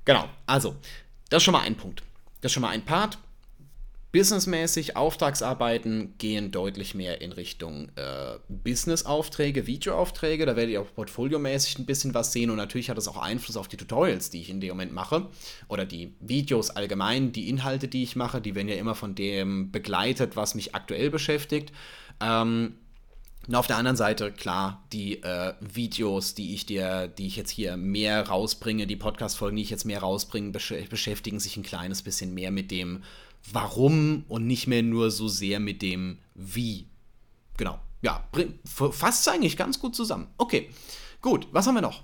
Genau, 0.04 0.28
also 0.46 0.76
das 1.33 1.39
ist 1.39 1.45
schon 1.45 1.53
mal 1.53 1.62
ein 1.62 1.77
Punkt. 1.77 2.03
Das 2.43 2.51
ist 2.51 2.55
schon 2.55 2.61
mal 2.61 2.69
ein 2.69 2.85
Part. 2.85 3.17
Businessmäßig, 4.12 4.99
Auftragsarbeiten 4.99 6.19
gehen 6.19 6.51
deutlich 6.51 6.95
mehr 6.95 7.23
in 7.23 7.33
Richtung 7.33 7.89
äh, 7.97 8.39
Business-Aufträge, 8.51 9.67
Videoaufträge. 9.67 10.45
Da 10.45 10.57
werdet 10.57 10.75
ihr 10.75 10.83
auch 10.83 10.95
portfoliomäßig 10.95 11.79
ein 11.79 11.87
bisschen 11.87 12.12
was 12.12 12.33
sehen 12.33 12.51
und 12.51 12.59
natürlich 12.59 12.91
hat 12.91 12.99
das 12.99 13.09
auch 13.09 13.17
Einfluss 13.17 13.57
auf 13.57 13.69
die 13.69 13.79
Tutorials, 13.79 14.29
die 14.29 14.43
ich 14.43 14.51
in 14.51 14.61
dem 14.61 14.69
Moment 14.69 14.93
mache. 14.93 15.31
Oder 15.69 15.87
die 15.87 16.12
Videos 16.21 16.69
allgemein, 16.69 17.33
die 17.33 17.49
Inhalte, 17.49 17.89
die 17.89 18.03
ich 18.03 18.15
mache, 18.15 18.43
die 18.43 18.55
werden 18.55 18.69
ja 18.69 18.75
immer 18.75 18.95
von 18.95 19.15
dem 19.15 19.73
begleitet, 19.73 20.37
was 20.37 20.55
mich 20.55 20.75
aktuell 20.75 21.09
beschäftigt. 21.09 21.73
Ähm, 22.21 22.75
und 23.49 23.54
auf 23.56 23.66
der 23.66 23.76
anderen 23.76 23.96
Seite, 23.96 24.30
klar, 24.30 24.84
die 24.92 25.22
äh, 25.22 25.54
Videos, 25.61 26.34
die 26.34 26.54
ich 26.54 26.64
dir, 26.64 27.08
die 27.08 27.26
ich 27.26 27.37
jetzt 27.37 27.50
hier 27.50 27.76
mehr 27.76 28.28
rausbringe, 28.28 28.87
die 28.87 28.96
Podcast-Folgen, 28.96 29.56
die 29.56 29.62
ich 29.62 29.70
jetzt 29.70 29.84
mehr 29.84 30.00
rausbringe, 30.00 30.50
besch 30.50 30.75
beschäftigen 30.88 31.40
sich 31.40 31.56
ein 31.56 31.64
kleines 31.64 32.02
bisschen 32.02 32.34
mehr 32.34 32.50
mit 32.50 32.70
dem 32.70 33.02
Warum 33.50 34.25
und 34.28 34.46
nicht 34.46 34.68
mehr 34.68 34.84
nur 34.84 35.11
so 35.11 35.26
sehr 35.26 35.58
mit 35.58 35.82
dem 35.82 36.18
Wie. 36.34 36.87
Genau. 37.56 37.80
Ja, 38.00 38.28
fasst 38.64 39.26
es 39.26 39.32
eigentlich 39.32 39.56
ganz 39.56 39.80
gut 39.80 39.96
zusammen. 39.96 40.28
Okay, 40.37 40.70
gut, 41.20 41.49
was 41.50 41.66
haben 41.66 41.75
wir 41.75 41.82
noch? 41.82 42.02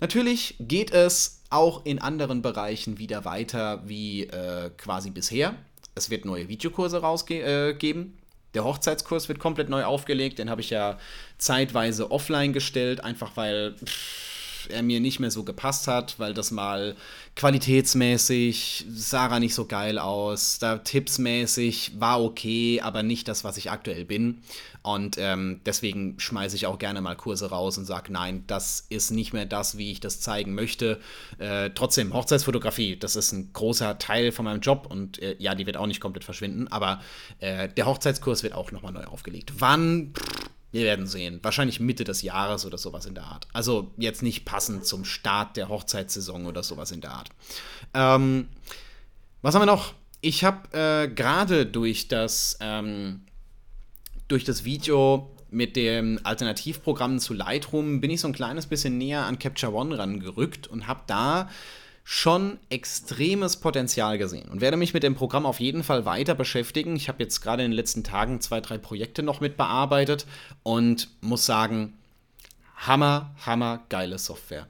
Natürlich 0.00 0.56
geht 0.58 0.90
es 0.90 1.42
auch 1.50 1.84
in 1.84 2.00
anderen 2.00 2.42
Bereichen 2.42 2.98
wieder 2.98 3.24
weiter 3.24 3.82
wie 3.86 4.24
äh, 4.24 4.70
quasi 4.76 5.10
bisher. 5.10 5.54
Es 5.94 6.10
wird 6.10 6.24
neue 6.24 6.48
Videokurse 6.48 7.00
rausgeben. 7.00 8.14
Äh, 8.16 8.19
Der 8.54 8.64
Hochzeitskurs 8.64 9.28
wird 9.28 9.38
komplett 9.38 9.68
neu 9.68 9.84
aufgelegt. 9.84 10.38
Den 10.38 10.50
habe 10.50 10.60
ich 10.60 10.70
ja 10.70 10.98
zeitweise 11.38 12.10
offline 12.10 12.52
gestellt, 12.52 13.02
einfach 13.02 13.32
weil 13.36 13.76
pff, 13.84 14.29
er 14.68 14.82
mir 14.82 15.00
nicht 15.00 15.20
mehr 15.20 15.30
so 15.30 15.44
gepasst 15.44 15.88
hat, 15.88 16.18
weil 16.18 16.34
das 16.34 16.50
mal 16.50 16.96
qualitätsmäßig 17.36 18.86
sah 18.90 19.28
er 19.28 19.40
nicht 19.40 19.54
so 19.54 19.66
geil 19.66 19.98
aus, 19.98 20.58
da 20.58 20.78
tippsmäßig 20.78 21.92
war 21.98 22.22
okay, 22.22 22.80
aber 22.82 23.02
nicht 23.02 23.28
das, 23.28 23.44
was 23.44 23.56
ich 23.56 23.70
aktuell 23.70 24.04
bin. 24.04 24.42
Und 24.82 25.16
ähm, 25.18 25.60
deswegen 25.66 26.18
schmeiße 26.18 26.56
ich 26.56 26.66
auch 26.66 26.78
gerne 26.78 27.00
mal 27.00 27.14
Kurse 27.14 27.50
raus 27.50 27.76
und 27.76 27.84
sage, 27.84 28.12
nein, 28.12 28.44
das 28.46 28.86
ist 28.88 29.10
nicht 29.10 29.32
mehr 29.32 29.44
das, 29.44 29.76
wie 29.76 29.92
ich 29.92 30.00
das 30.00 30.20
zeigen 30.20 30.54
möchte. 30.54 31.00
Äh, 31.38 31.70
trotzdem, 31.74 32.14
Hochzeitsfotografie, 32.14 32.96
das 32.96 33.14
ist 33.14 33.32
ein 33.32 33.52
großer 33.52 33.98
Teil 33.98 34.32
von 34.32 34.46
meinem 34.46 34.60
Job 34.60 34.86
und 34.88 35.20
äh, 35.20 35.36
ja, 35.38 35.54
die 35.54 35.66
wird 35.66 35.76
auch 35.76 35.86
nicht 35.86 36.00
komplett 36.00 36.24
verschwinden, 36.24 36.68
aber 36.68 37.00
äh, 37.40 37.68
der 37.68 37.86
Hochzeitskurs 37.86 38.42
wird 38.42 38.54
auch 38.54 38.72
nochmal 38.72 38.92
neu 38.92 39.04
aufgelegt. 39.04 39.52
Wann? 39.58 40.14
Wir 40.72 40.84
werden 40.84 41.06
sehen. 41.06 41.40
Wahrscheinlich 41.42 41.80
Mitte 41.80 42.04
des 42.04 42.22
Jahres 42.22 42.64
oder 42.64 42.78
sowas 42.78 43.06
in 43.06 43.14
der 43.14 43.24
Art. 43.24 43.48
Also 43.52 43.90
jetzt 43.96 44.22
nicht 44.22 44.44
passend 44.44 44.84
zum 44.84 45.04
Start 45.04 45.56
der 45.56 45.68
Hochzeitssaison 45.68 46.46
oder 46.46 46.62
sowas 46.62 46.92
in 46.92 47.00
der 47.00 47.12
Art. 47.12 47.30
Ähm, 47.94 48.48
was 49.42 49.54
haben 49.54 49.62
wir 49.62 49.66
noch? 49.66 49.94
Ich 50.20 50.44
habe 50.44 50.76
äh, 50.76 51.08
gerade 51.08 51.66
durch 51.66 52.08
das 52.08 52.58
ähm, 52.60 53.22
durch 54.28 54.44
das 54.44 54.64
Video 54.64 55.28
mit 55.50 55.74
dem 55.74 56.20
Alternativprogramm 56.22 57.18
zu 57.18 57.34
Lightroom 57.34 58.00
bin 58.00 58.10
ich 58.10 58.20
so 58.20 58.28
ein 58.28 58.32
kleines 58.32 58.66
bisschen 58.66 58.96
näher 58.96 59.24
an 59.24 59.38
Capture 59.38 59.74
One 59.74 59.98
rangerückt 59.98 60.68
und 60.68 60.86
habe 60.86 61.00
da 61.08 61.50
schon 62.04 62.58
extremes 62.70 63.56
Potenzial 63.56 64.18
gesehen 64.18 64.48
und 64.48 64.60
werde 64.60 64.76
mich 64.76 64.94
mit 64.94 65.02
dem 65.02 65.14
Programm 65.14 65.46
auf 65.46 65.60
jeden 65.60 65.84
Fall 65.84 66.04
weiter 66.04 66.34
beschäftigen. 66.34 66.96
Ich 66.96 67.08
habe 67.08 67.22
jetzt 67.22 67.40
gerade 67.40 67.62
in 67.62 67.70
den 67.70 67.76
letzten 67.76 68.04
Tagen 68.04 68.40
zwei, 68.40 68.60
drei 68.60 68.78
Projekte 68.78 69.22
noch 69.22 69.40
mit 69.40 69.56
bearbeitet 69.56 70.26
und 70.62 71.08
muss 71.20 71.46
sagen, 71.46 71.94
hammer, 72.76 73.34
hammer 73.44 73.84
geile 73.88 74.18
Software. 74.18 74.66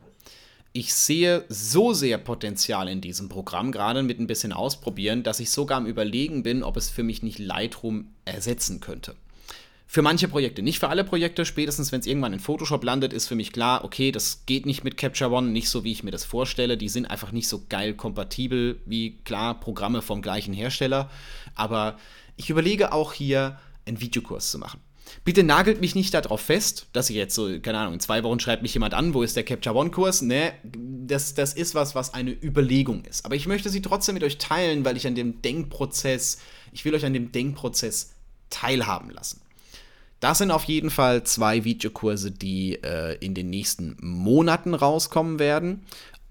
Ich 0.72 0.94
sehe 0.94 1.44
so 1.48 1.92
sehr 1.92 2.18
Potenzial 2.18 2.88
in 2.88 3.00
diesem 3.00 3.28
Programm, 3.28 3.72
gerade 3.72 4.04
mit 4.04 4.20
ein 4.20 4.28
bisschen 4.28 4.52
Ausprobieren, 4.52 5.24
dass 5.24 5.40
ich 5.40 5.50
sogar 5.50 5.78
am 5.78 5.86
Überlegen 5.86 6.44
bin, 6.44 6.62
ob 6.62 6.76
es 6.76 6.90
für 6.90 7.02
mich 7.02 7.24
nicht 7.24 7.40
Lightroom 7.40 8.12
ersetzen 8.24 8.80
könnte. 8.80 9.16
Für 9.92 10.02
manche 10.02 10.28
Projekte, 10.28 10.62
nicht 10.62 10.78
für 10.78 10.88
alle 10.88 11.02
Projekte. 11.02 11.44
Spätestens, 11.44 11.90
wenn 11.90 11.98
es 11.98 12.06
irgendwann 12.06 12.32
in 12.32 12.38
Photoshop 12.38 12.84
landet, 12.84 13.12
ist 13.12 13.26
für 13.26 13.34
mich 13.34 13.50
klar, 13.50 13.82
okay, 13.82 14.12
das 14.12 14.44
geht 14.46 14.64
nicht 14.64 14.84
mit 14.84 14.96
Capture 14.96 15.32
One, 15.32 15.48
nicht 15.48 15.68
so, 15.68 15.82
wie 15.82 15.90
ich 15.90 16.04
mir 16.04 16.12
das 16.12 16.24
vorstelle. 16.24 16.76
Die 16.76 16.88
sind 16.88 17.06
einfach 17.06 17.32
nicht 17.32 17.48
so 17.48 17.64
geil 17.68 17.94
kompatibel 17.94 18.80
wie, 18.86 19.16
klar, 19.24 19.58
Programme 19.58 20.00
vom 20.00 20.22
gleichen 20.22 20.54
Hersteller. 20.54 21.10
Aber 21.56 21.98
ich 22.36 22.50
überlege 22.50 22.92
auch 22.92 23.12
hier, 23.12 23.58
einen 23.84 24.00
Videokurs 24.00 24.52
zu 24.52 24.60
machen. 24.60 24.78
Bitte 25.24 25.42
nagelt 25.42 25.80
mich 25.80 25.96
nicht 25.96 26.14
darauf 26.14 26.40
fest, 26.40 26.86
dass 26.92 27.10
ich 27.10 27.16
jetzt 27.16 27.34
so, 27.34 27.58
keine 27.58 27.78
Ahnung, 27.78 27.94
in 27.94 28.00
zwei 28.00 28.22
Wochen 28.22 28.38
schreibt 28.38 28.62
mich 28.62 28.74
jemand 28.74 28.94
an, 28.94 29.12
wo 29.12 29.24
ist 29.24 29.34
der 29.34 29.42
Capture 29.42 29.74
One-Kurs? 29.74 30.22
Ne, 30.22 30.52
das, 30.62 31.34
das 31.34 31.52
ist 31.52 31.74
was, 31.74 31.96
was 31.96 32.14
eine 32.14 32.30
Überlegung 32.30 33.04
ist. 33.06 33.24
Aber 33.24 33.34
ich 33.34 33.48
möchte 33.48 33.70
sie 33.70 33.82
trotzdem 33.82 34.14
mit 34.14 34.22
euch 34.22 34.38
teilen, 34.38 34.84
weil 34.84 34.96
ich 34.96 35.08
an 35.08 35.16
dem 35.16 35.42
Denkprozess, 35.42 36.38
ich 36.70 36.84
will 36.84 36.94
euch 36.94 37.04
an 37.04 37.12
dem 37.12 37.32
Denkprozess 37.32 38.14
teilhaben 38.50 39.10
lassen. 39.10 39.40
Das 40.20 40.36
sind 40.36 40.50
auf 40.50 40.64
jeden 40.64 40.90
Fall 40.90 41.24
zwei 41.24 41.64
Videokurse, 41.64 42.30
die 42.30 42.74
äh, 42.82 43.16
in 43.24 43.34
den 43.34 43.48
nächsten 43.48 43.96
Monaten 44.00 44.74
rauskommen 44.74 45.38
werden. 45.38 45.82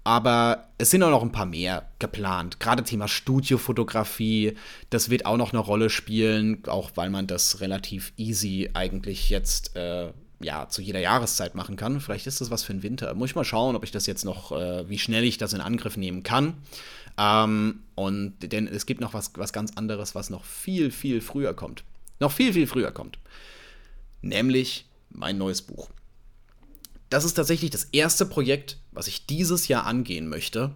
Aber 0.04 0.68
es 0.78 0.90
sind 0.90 1.02
auch 1.02 1.10
noch 1.10 1.22
ein 1.22 1.32
paar 1.32 1.44
mehr 1.44 1.88
geplant. 1.98 2.58
Gerade 2.58 2.84
Thema 2.84 3.06
Studiofotografie, 3.06 4.56
das 4.88 5.10
wird 5.10 5.26
auch 5.26 5.36
noch 5.36 5.52
eine 5.52 5.58
Rolle 5.58 5.90
spielen, 5.90 6.62
auch 6.68 6.92
weil 6.94 7.10
man 7.10 7.26
das 7.26 7.60
relativ 7.60 8.12
easy 8.16 8.70
eigentlich 8.72 9.28
jetzt 9.28 9.76
äh, 9.76 10.12
ja, 10.40 10.68
zu 10.68 10.80
jeder 10.80 11.00
Jahreszeit 11.00 11.54
machen 11.54 11.76
kann. 11.76 12.00
Vielleicht 12.00 12.26
ist 12.26 12.40
das 12.40 12.50
was 12.50 12.62
für 12.62 12.72
den 12.72 12.82
Winter. 12.82 13.12
Muss 13.14 13.30
ich 13.30 13.36
mal 13.36 13.44
schauen, 13.44 13.76
ob 13.76 13.84
ich 13.84 13.90
das 13.90 14.06
jetzt 14.06 14.24
noch, 14.24 14.52
äh, 14.52 14.88
wie 14.88 14.98
schnell 14.98 15.24
ich 15.24 15.36
das 15.36 15.52
in 15.52 15.60
Angriff 15.60 15.96
nehmen 15.96 16.22
kann. 16.22 16.54
Ähm, 17.18 17.80
und 17.96 18.34
denn 18.40 18.68
es 18.68 18.86
gibt 18.86 19.00
noch 19.00 19.14
was, 19.14 19.32
was 19.34 19.52
ganz 19.52 19.72
anderes, 19.76 20.14
was 20.14 20.30
noch 20.30 20.44
viel, 20.44 20.92
viel 20.92 21.20
früher 21.20 21.54
kommt. 21.54 21.82
Noch 22.20 22.32
viel, 22.32 22.52
viel 22.52 22.68
früher 22.68 22.92
kommt 22.92 23.18
nämlich 24.22 24.86
mein 25.10 25.38
neues 25.38 25.62
Buch. 25.62 25.88
Das 27.08 27.24
ist 27.24 27.34
tatsächlich 27.34 27.70
das 27.70 27.84
erste 27.84 28.24
Projekt, 28.24 28.78
was 28.92 29.08
ich 29.08 29.26
dieses 29.26 29.68
Jahr 29.68 29.86
angehen 29.86 30.28
möchte. 30.28 30.74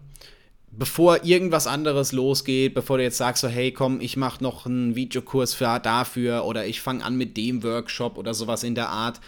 Bevor 0.71 1.25
irgendwas 1.25 1.69
anderes 1.69 2.11
losgeht, 2.11 2.75
bevor 2.75 2.99
du 2.99 3.05
jetzt 3.05 3.19
sagst, 3.19 3.43
so, 3.43 3.49
hey, 3.49 3.71
komm, 3.71 4.01
ich 4.01 4.17
mache 4.17 4.43
noch 4.43 4.67
einen 4.67 4.97
Videokurs 4.97 5.55
für, 5.55 5.79
dafür 5.79 6.45
oder 6.45 6.67
ich 6.67 6.81
fange 6.81 7.05
an 7.05 7.17
mit 7.17 7.37
dem 7.37 7.63
Workshop 7.63 8.19
oder 8.19 8.35
sowas 8.35 8.65
in 8.65 8.75
der 8.75 8.89
Art, 8.89 9.21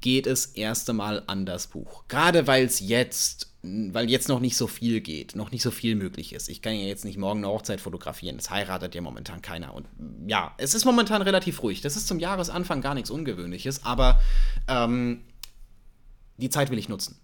geht 0.00 0.26
es 0.26 0.46
erst 0.46 0.90
einmal 0.90 1.22
an 1.28 1.46
das 1.46 1.68
Buch. 1.68 2.04
Gerade 2.08 2.48
weil 2.48 2.66
es 2.66 2.80
jetzt 2.80 3.52
weil 3.62 4.08
jetzt 4.08 4.28
noch 4.28 4.38
nicht 4.38 4.56
so 4.56 4.68
viel 4.68 5.00
geht, 5.00 5.34
noch 5.34 5.50
nicht 5.50 5.62
so 5.62 5.70
viel 5.70 5.96
möglich 5.96 6.32
ist. 6.32 6.48
Ich 6.48 6.62
kann 6.62 6.74
ja 6.74 6.86
jetzt 6.86 7.04
nicht 7.04 7.18
morgen 7.18 7.40
eine 7.40 7.48
Hochzeit 7.52 7.80
fotografieren, 7.80 8.36
das 8.36 8.50
heiratet 8.50 8.94
ja 8.94 9.00
momentan 9.00 9.42
keiner. 9.42 9.74
Und 9.74 9.88
ja, 10.28 10.54
es 10.58 10.74
ist 10.74 10.84
momentan 10.84 11.22
relativ 11.22 11.62
ruhig. 11.62 11.80
Das 11.80 11.96
ist 11.96 12.06
zum 12.06 12.20
Jahresanfang 12.20 12.80
gar 12.80 12.94
nichts 12.94 13.10
Ungewöhnliches, 13.10 13.84
aber 13.84 14.20
ähm, 14.68 15.24
die 16.36 16.50
Zeit 16.50 16.70
will 16.70 16.78
ich 16.78 16.88
nutzen. 16.88 17.18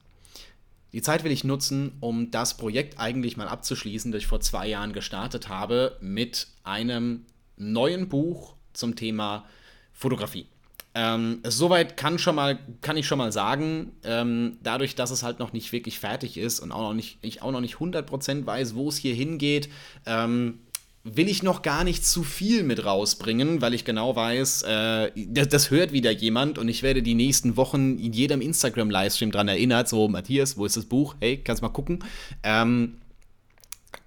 Die 0.92 1.02
Zeit 1.02 1.24
will 1.24 1.32
ich 1.32 1.44
nutzen, 1.44 1.92
um 2.00 2.30
das 2.30 2.56
Projekt 2.56 2.98
eigentlich 2.98 3.36
mal 3.36 3.48
abzuschließen, 3.48 4.12
das 4.12 4.22
ich 4.22 4.26
vor 4.26 4.40
zwei 4.40 4.66
Jahren 4.66 4.92
gestartet 4.92 5.48
habe, 5.48 5.96
mit 6.00 6.48
einem 6.64 7.26
neuen 7.56 8.08
Buch 8.08 8.54
zum 8.72 8.96
Thema 8.96 9.44
Fotografie. 9.92 10.46
Ähm, 10.96 11.40
soweit 11.44 11.96
kann, 11.96 12.18
schon 12.18 12.36
mal, 12.36 12.58
kann 12.80 12.96
ich 12.96 13.06
schon 13.06 13.18
mal 13.18 13.32
sagen, 13.32 13.92
ähm, 14.04 14.58
dadurch, 14.62 14.94
dass 14.94 15.10
es 15.10 15.24
halt 15.24 15.40
noch 15.40 15.52
nicht 15.52 15.72
wirklich 15.72 15.98
fertig 15.98 16.38
ist 16.38 16.60
und 16.60 16.70
auch 16.70 16.82
noch 16.82 16.94
nicht, 16.94 17.18
ich 17.20 17.42
auch 17.42 17.50
noch 17.50 17.60
nicht 17.60 17.76
100% 17.76 18.46
weiß, 18.46 18.76
wo 18.76 18.88
es 18.88 18.96
hier 18.96 19.14
hingeht, 19.14 19.68
ähm, 20.06 20.60
will 21.02 21.28
ich 21.28 21.42
noch 21.42 21.62
gar 21.62 21.82
nicht 21.82 22.06
zu 22.06 22.22
viel 22.22 22.62
mit 22.62 22.84
rausbringen, 22.84 23.60
weil 23.60 23.74
ich 23.74 23.84
genau 23.84 24.14
weiß, 24.14 24.62
äh, 24.62 25.10
das, 25.16 25.48
das, 25.48 25.70
hört 25.70 25.92
wieder 25.92 26.12
jemand 26.12 26.58
und 26.58 26.68
ich 26.68 26.82
werde 26.82 27.02
die 27.02 27.14
nächsten 27.14 27.56
Wochen 27.56 27.98
in 27.98 28.12
jedem 28.12 28.40
Instagram-Livestream 28.40 29.32
dran 29.32 29.48
erinnert, 29.48 29.88
so 29.88 30.08
Matthias, 30.08 30.56
wo 30.56 30.64
ist 30.64 30.76
das 30.76 30.86
Buch? 30.86 31.16
Hey, 31.20 31.38
kannst 31.38 31.60
mal 31.60 31.68
gucken. 31.68 32.04
Ähm, 32.42 32.98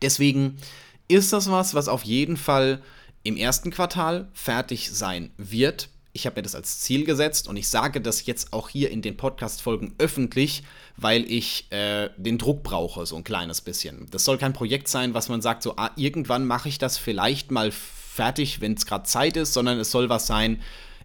deswegen 0.02 0.58
ist 1.08 1.34
das 1.34 1.52
was, 1.52 1.76
was 1.76 1.88
auf 1.88 2.04
jeden 2.04 2.38
Fall 2.38 2.82
im 3.24 3.36
ersten 3.36 3.72
Quartal 3.72 4.30
fertig 4.34 4.90
sein 4.90 5.32
wird 5.38 5.90
ich 6.18 6.26
habe 6.26 6.38
mir 6.38 6.42
das 6.42 6.56
als 6.56 6.80
Ziel 6.80 7.06
gesetzt 7.06 7.48
und 7.48 7.58
ich 7.58 7.68
sage 7.70 8.02
das 8.02 8.26
jetzt 8.26 8.52
auch 8.52 8.70
hier 8.70 8.90
in 8.90 9.04
den 9.04 9.16
Podcast-Folgen 9.18 9.94
öffentlich, 10.00 10.64
weil 10.98 11.32
ich 11.32 11.72
äh, 11.72 12.10
den 12.18 12.40
Druck 12.40 12.64
brauche, 12.64 13.06
so 13.06 13.16
ein 13.16 13.24
kleines 13.24 13.62
bisschen. 13.62 14.08
Das 14.10 14.26
soll 14.26 14.40
kein 14.40 14.52
Projekt 14.52 14.88
sein, 14.88 15.14
was 15.14 15.30
man 15.30 15.44
sagt, 15.44 15.62
so, 15.62 15.76
ah, 15.78 15.92
irgendwann 15.96 16.48
mache 16.48 16.70
ich 16.70 16.80
das 16.80 16.98
vielleicht 16.98 17.52
mal 17.52 17.72
fertig, 17.72 18.62
wenn 18.62 18.74
es 18.74 18.88
gerade 18.88 19.04
Zeit 19.04 19.38
ist, 19.38 19.54
sondern 19.54 19.80
es 19.80 19.92
soll 19.92 20.10
was 20.10 20.26
sein, 20.26 20.60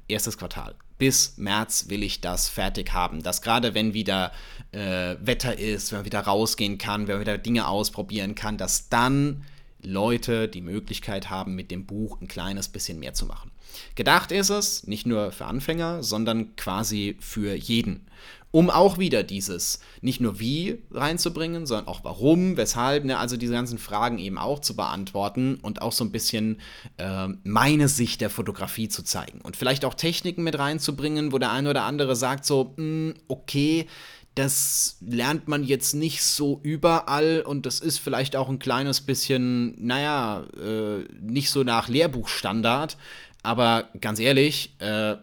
erstes 0.09 0.39
Quartal. 0.39 0.75
Bis 0.97 1.37
März 1.37 1.87
will 1.89 2.03
ich 2.03 2.23
das 2.23 2.49
fertig 2.49 2.95
haben. 2.95 3.23
Dass 3.23 3.43
gerade 3.43 3.75
wenn 3.75 3.93
wieder 3.93 4.33
äh, 4.71 5.17
Wetter 5.21 5.59
ist, 5.59 5.93
wenn 5.93 5.99
man 5.99 6.07
wieder 6.07 6.21
rausgehen 6.21 6.79
kann, 6.79 7.07
wenn 7.07 7.17
man 7.17 7.21
wieder 7.21 7.37
Dinge 7.37 7.69
ausprobieren 7.69 8.35
kann, 8.35 8.57
dass 8.57 8.89
dann 8.89 9.45
Leute 9.83 10.49
die 10.49 10.63
Möglichkeit 10.63 11.31
haben, 11.31 11.55
mit 11.55 11.71
dem 11.71 11.87
Buch 11.87 12.21
ein 12.21 12.29
kleines 12.29 12.69
bisschen 12.69 12.99
mehr 12.99 13.15
zu 13.15 13.27
machen. 13.27 13.51
Gedacht 13.95 14.33
ist 14.33 14.51
es 14.51 14.87
nicht 14.87 15.07
nur 15.07 15.33
für 15.33 15.47
Anfänger, 15.47 16.03
sondern 16.03 16.57
quasi 16.57 17.17
für 17.21 17.55
jeden. 17.55 18.07
Um 18.51 18.69
auch 18.69 18.99
wieder 18.99 19.23
dieses 19.23 19.81
nicht 20.03 20.21
nur 20.21 20.39
wie 20.39 20.83
reinzubringen, 20.91 21.65
sondern 21.65 21.89
auch 21.89 22.05
warum, 22.05 22.59
weshalb, 22.59 23.07
ne, 23.07 23.19
also 23.19 23.39
diese 23.39 23.55
ganzen 23.55 23.79
Fragen 23.79 24.19
eben 24.19 24.37
auch 24.37 24.61
zu 24.61 24.77
beantworten 24.77 25.55
und 25.63 25.81
auch 25.81 25.93
so 25.93 26.05
ein 26.05 26.13
bisschen 26.13 26.61
äh, 26.99 27.29
meine 27.45 27.89
Sicht 27.89 28.21
der 28.21 28.29
Fotografie 28.29 28.91
zu 28.91 29.05
zeigen. 29.05 29.41
Und 29.41 29.57
vielleicht 29.57 29.87
auch 29.87 29.95
Techniken 29.95 30.43
mit 30.43 30.59
reinzubringen, 30.59 31.33
wo 31.33 31.39
der 31.39 31.51
eine 31.51 31.71
oder 31.71 31.85
andere 31.85 32.15
sagt 32.15 32.45
so, 32.45 32.75
mh, 32.77 32.83
hm, 32.83 33.15
okay, 33.27 33.87
das 34.35 34.97
lernt 35.01 35.47
man 35.49 35.63
jetzt 35.63 35.95
nicht 35.95 36.23
so 36.23 36.59
überall 36.63 37.43
und 37.43 37.67
das 37.67 37.81
ist 37.81 37.99
vielleicht 37.99 38.35
auch 38.35 38.49
ein 38.49 38.59
kleines 38.59 39.03
bisschen, 39.03 39.75
naja, 39.85 40.45
äh, 40.59 41.05
nicht 41.21 41.51
so 41.51 41.65
nach 41.65 41.89
Lehrbuchstandard. 41.89 42.97
Aber 43.43 43.89
ganz 44.01 44.21
ehrlich, 44.21 44.75
äh, 44.79 45.17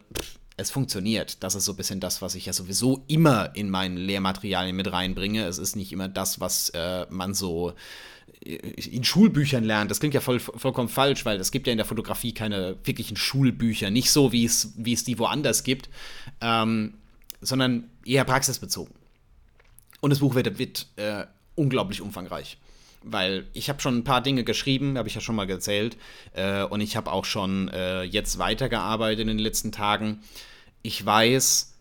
es 0.57 0.71
funktioniert. 0.71 1.43
Das 1.43 1.55
ist 1.55 1.65
so 1.65 1.73
ein 1.73 1.77
bisschen 1.77 1.99
das, 1.99 2.21
was 2.21 2.35
ich 2.35 2.45
ja 2.45 2.53
sowieso 2.53 3.03
immer 3.07 3.55
in 3.55 3.69
meinen 3.69 3.97
Lehrmaterialien 3.97 4.75
mit 4.75 4.91
reinbringe. 4.91 5.45
Es 5.45 5.57
ist 5.57 5.75
nicht 5.75 5.91
immer 5.91 6.09
das, 6.09 6.39
was 6.39 6.69
äh, 6.69 7.05
man 7.09 7.33
so 7.33 7.73
äh, 8.45 8.55
in 8.55 9.03
Schulbüchern 9.03 9.63
lernt. 9.63 9.89
Das 9.89 9.99
klingt 9.99 10.13
ja 10.13 10.21
voll, 10.21 10.39
vollkommen 10.39 10.89
falsch, 10.89 11.25
weil 11.25 11.39
es 11.39 11.51
gibt 11.51 11.65
ja 11.65 11.71
in 11.71 11.77
der 11.77 11.85
Fotografie 11.85 12.33
keine 12.33 12.75
wirklichen 12.83 13.17
Schulbücher. 13.17 13.89
Nicht 13.89 14.11
so, 14.11 14.31
wie 14.31 14.45
es, 14.45 14.75
die 14.75 15.17
woanders 15.17 15.63
gibt, 15.63 15.89
ähm, 16.41 16.95
sondern 17.41 17.89
eher 18.05 18.25
praxisbezogen. 18.25 18.98
Und 20.01 20.12
das 20.12 20.19
Buch 20.19 20.35
wird, 20.35 20.57
wird 20.57 20.88
äh, 20.95 21.25
unglaublich 21.55 22.01
umfangreich. 22.01 22.57
weil 23.01 23.47
ich 23.53 23.69
habe 23.69 23.79
schon 23.79 23.97
ein 23.97 24.03
paar 24.03 24.21
Dinge 24.21 24.43
geschrieben, 24.43 24.97
habe 24.97 25.07
ich 25.07 25.15
ja 25.15 25.21
schon 25.21 25.35
mal 25.35 25.47
gezählt. 25.47 25.97
Äh, 26.33 26.63
und 26.63 26.81
ich 26.81 26.97
habe 26.97 27.12
auch 27.12 27.25
schon 27.25 27.69
äh, 27.69 28.03
jetzt 28.03 28.39
weitergearbeitet 28.39 29.21
in 29.21 29.27
den 29.27 29.39
letzten 29.39 29.71
Tagen. 29.71 30.21
Ich 30.81 31.05
weiß, 31.05 31.73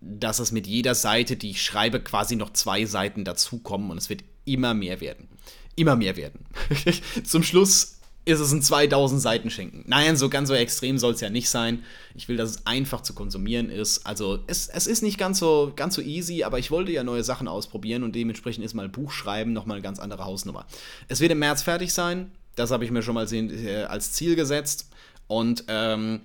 dass 0.00 0.38
es 0.38 0.52
mit 0.52 0.66
jeder 0.66 0.94
Seite, 0.94 1.36
die 1.36 1.50
ich 1.50 1.62
schreibe, 1.62 2.00
quasi 2.00 2.36
noch 2.36 2.52
zwei 2.52 2.84
Seiten 2.84 3.24
dazukommen 3.24 3.90
und 3.90 3.98
es 3.98 4.10
wird 4.10 4.22
immer 4.44 4.74
mehr 4.74 5.00
werden. 5.00 5.28
Immer 5.76 5.96
mehr 5.96 6.16
werden. 6.16 6.46
Zum 7.24 7.42
Schluss 7.42 7.93
ist 8.24 8.40
es 8.40 8.52
ein 8.52 8.62
2000 8.62 9.20
Seiten 9.20 9.50
Schinken. 9.50 9.84
Nein, 9.86 10.16
so 10.16 10.28
ganz 10.30 10.48
so 10.48 10.54
extrem 10.54 10.98
soll 10.98 11.12
es 11.12 11.20
ja 11.20 11.28
nicht 11.28 11.50
sein. 11.50 11.84
Ich 12.14 12.28
will, 12.28 12.36
dass 12.36 12.50
es 12.50 12.66
einfach 12.66 13.02
zu 13.02 13.12
konsumieren 13.14 13.68
ist. 13.70 14.06
Also 14.06 14.38
es, 14.46 14.68
es 14.68 14.86
ist 14.86 15.02
nicht 15.02 15.18
ganz 15.18 15.38
so, 15.38 15.72
ganz 15.76 15.94
so 15.94 16.00
easy, 16.00 16.42
aber 16.42 16.58
ich 16.58 16.70
wollte 16.70 16.92
ja 16.92 17.04
neue 17.04 17.22
Sachen 17.24 17.48
ausprobieren 17.48 18.02
und 18.02 18.14
dementsprechend 18.14 18.64
ist 18.64 18.74
mal 18.74 18.88
Buchschreiben 18.88 19.52
nochmal 19.52 19.76
eine 19.76 19.82
ganz 19.82 19.98
andere 19.98 20.24
Hausnummer. 20.24 20.66
Es 21.08 21.20
wird 21.20 21.32
im 21.32 21.38
März 21.38 21.62
fertig 21.62 21.92
sein. 21.92 22.32
Das 22.56 22.70
habe 22.70 22.84
ich 22.84 22.90
mir 22.90 23.02
schon 23.02 23.14
mal 23.14 23.30
äh, 23.32 23.84
als 23.84 24.12
Ziel 24.12 24.36
gesetzt. 24.36 24.88
Und 25.26 25.64
ähm, 25.68 26.20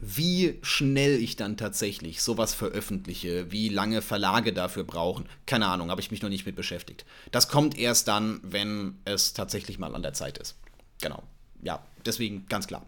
wie 0.00 0.58
schnell 0.62 1.20
ich 1.22 1.36
dann 1.36 1.56
tatsächlich 1.56 2.22
sowas 2.22 2.54
veröffentliche, 2.54 3.50
wie 3.50 3.68
lange 3.68 4.02
Verlage 4.02 4.52
dafür 4.52 4.84
brauchen, 4.84 5.28
keine 5.46 5.66
Ahnung, 5.66 5.90
habe 5.90 6.00
ich 6.00 6.10
mich 6.10 6.22
noch 6.22 6.28
nicht 6.28 6.46
mit 6.46 6.56
beschäftigt. 6.56 7.04
Das 7.30 7.48
kommt 7.48 7.78
erst 7.78 8.08
dann, 8.08 8.40
wenn 8.42 8.98
es 9.04 9.32
tatsächlich 9.32 9.78
mal 9.78 9.94
an 9.94 10.02
der 10.02 10.12
Zeit 10.12 10.38
ist. 10.38 10.56
Genau. 11.02 11.22
Ja, 11.62 11.82
deswegen 12.06 12.46
ganz 12.48 12.66
klar. 12.66 12.86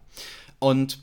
Und 0.59 0.99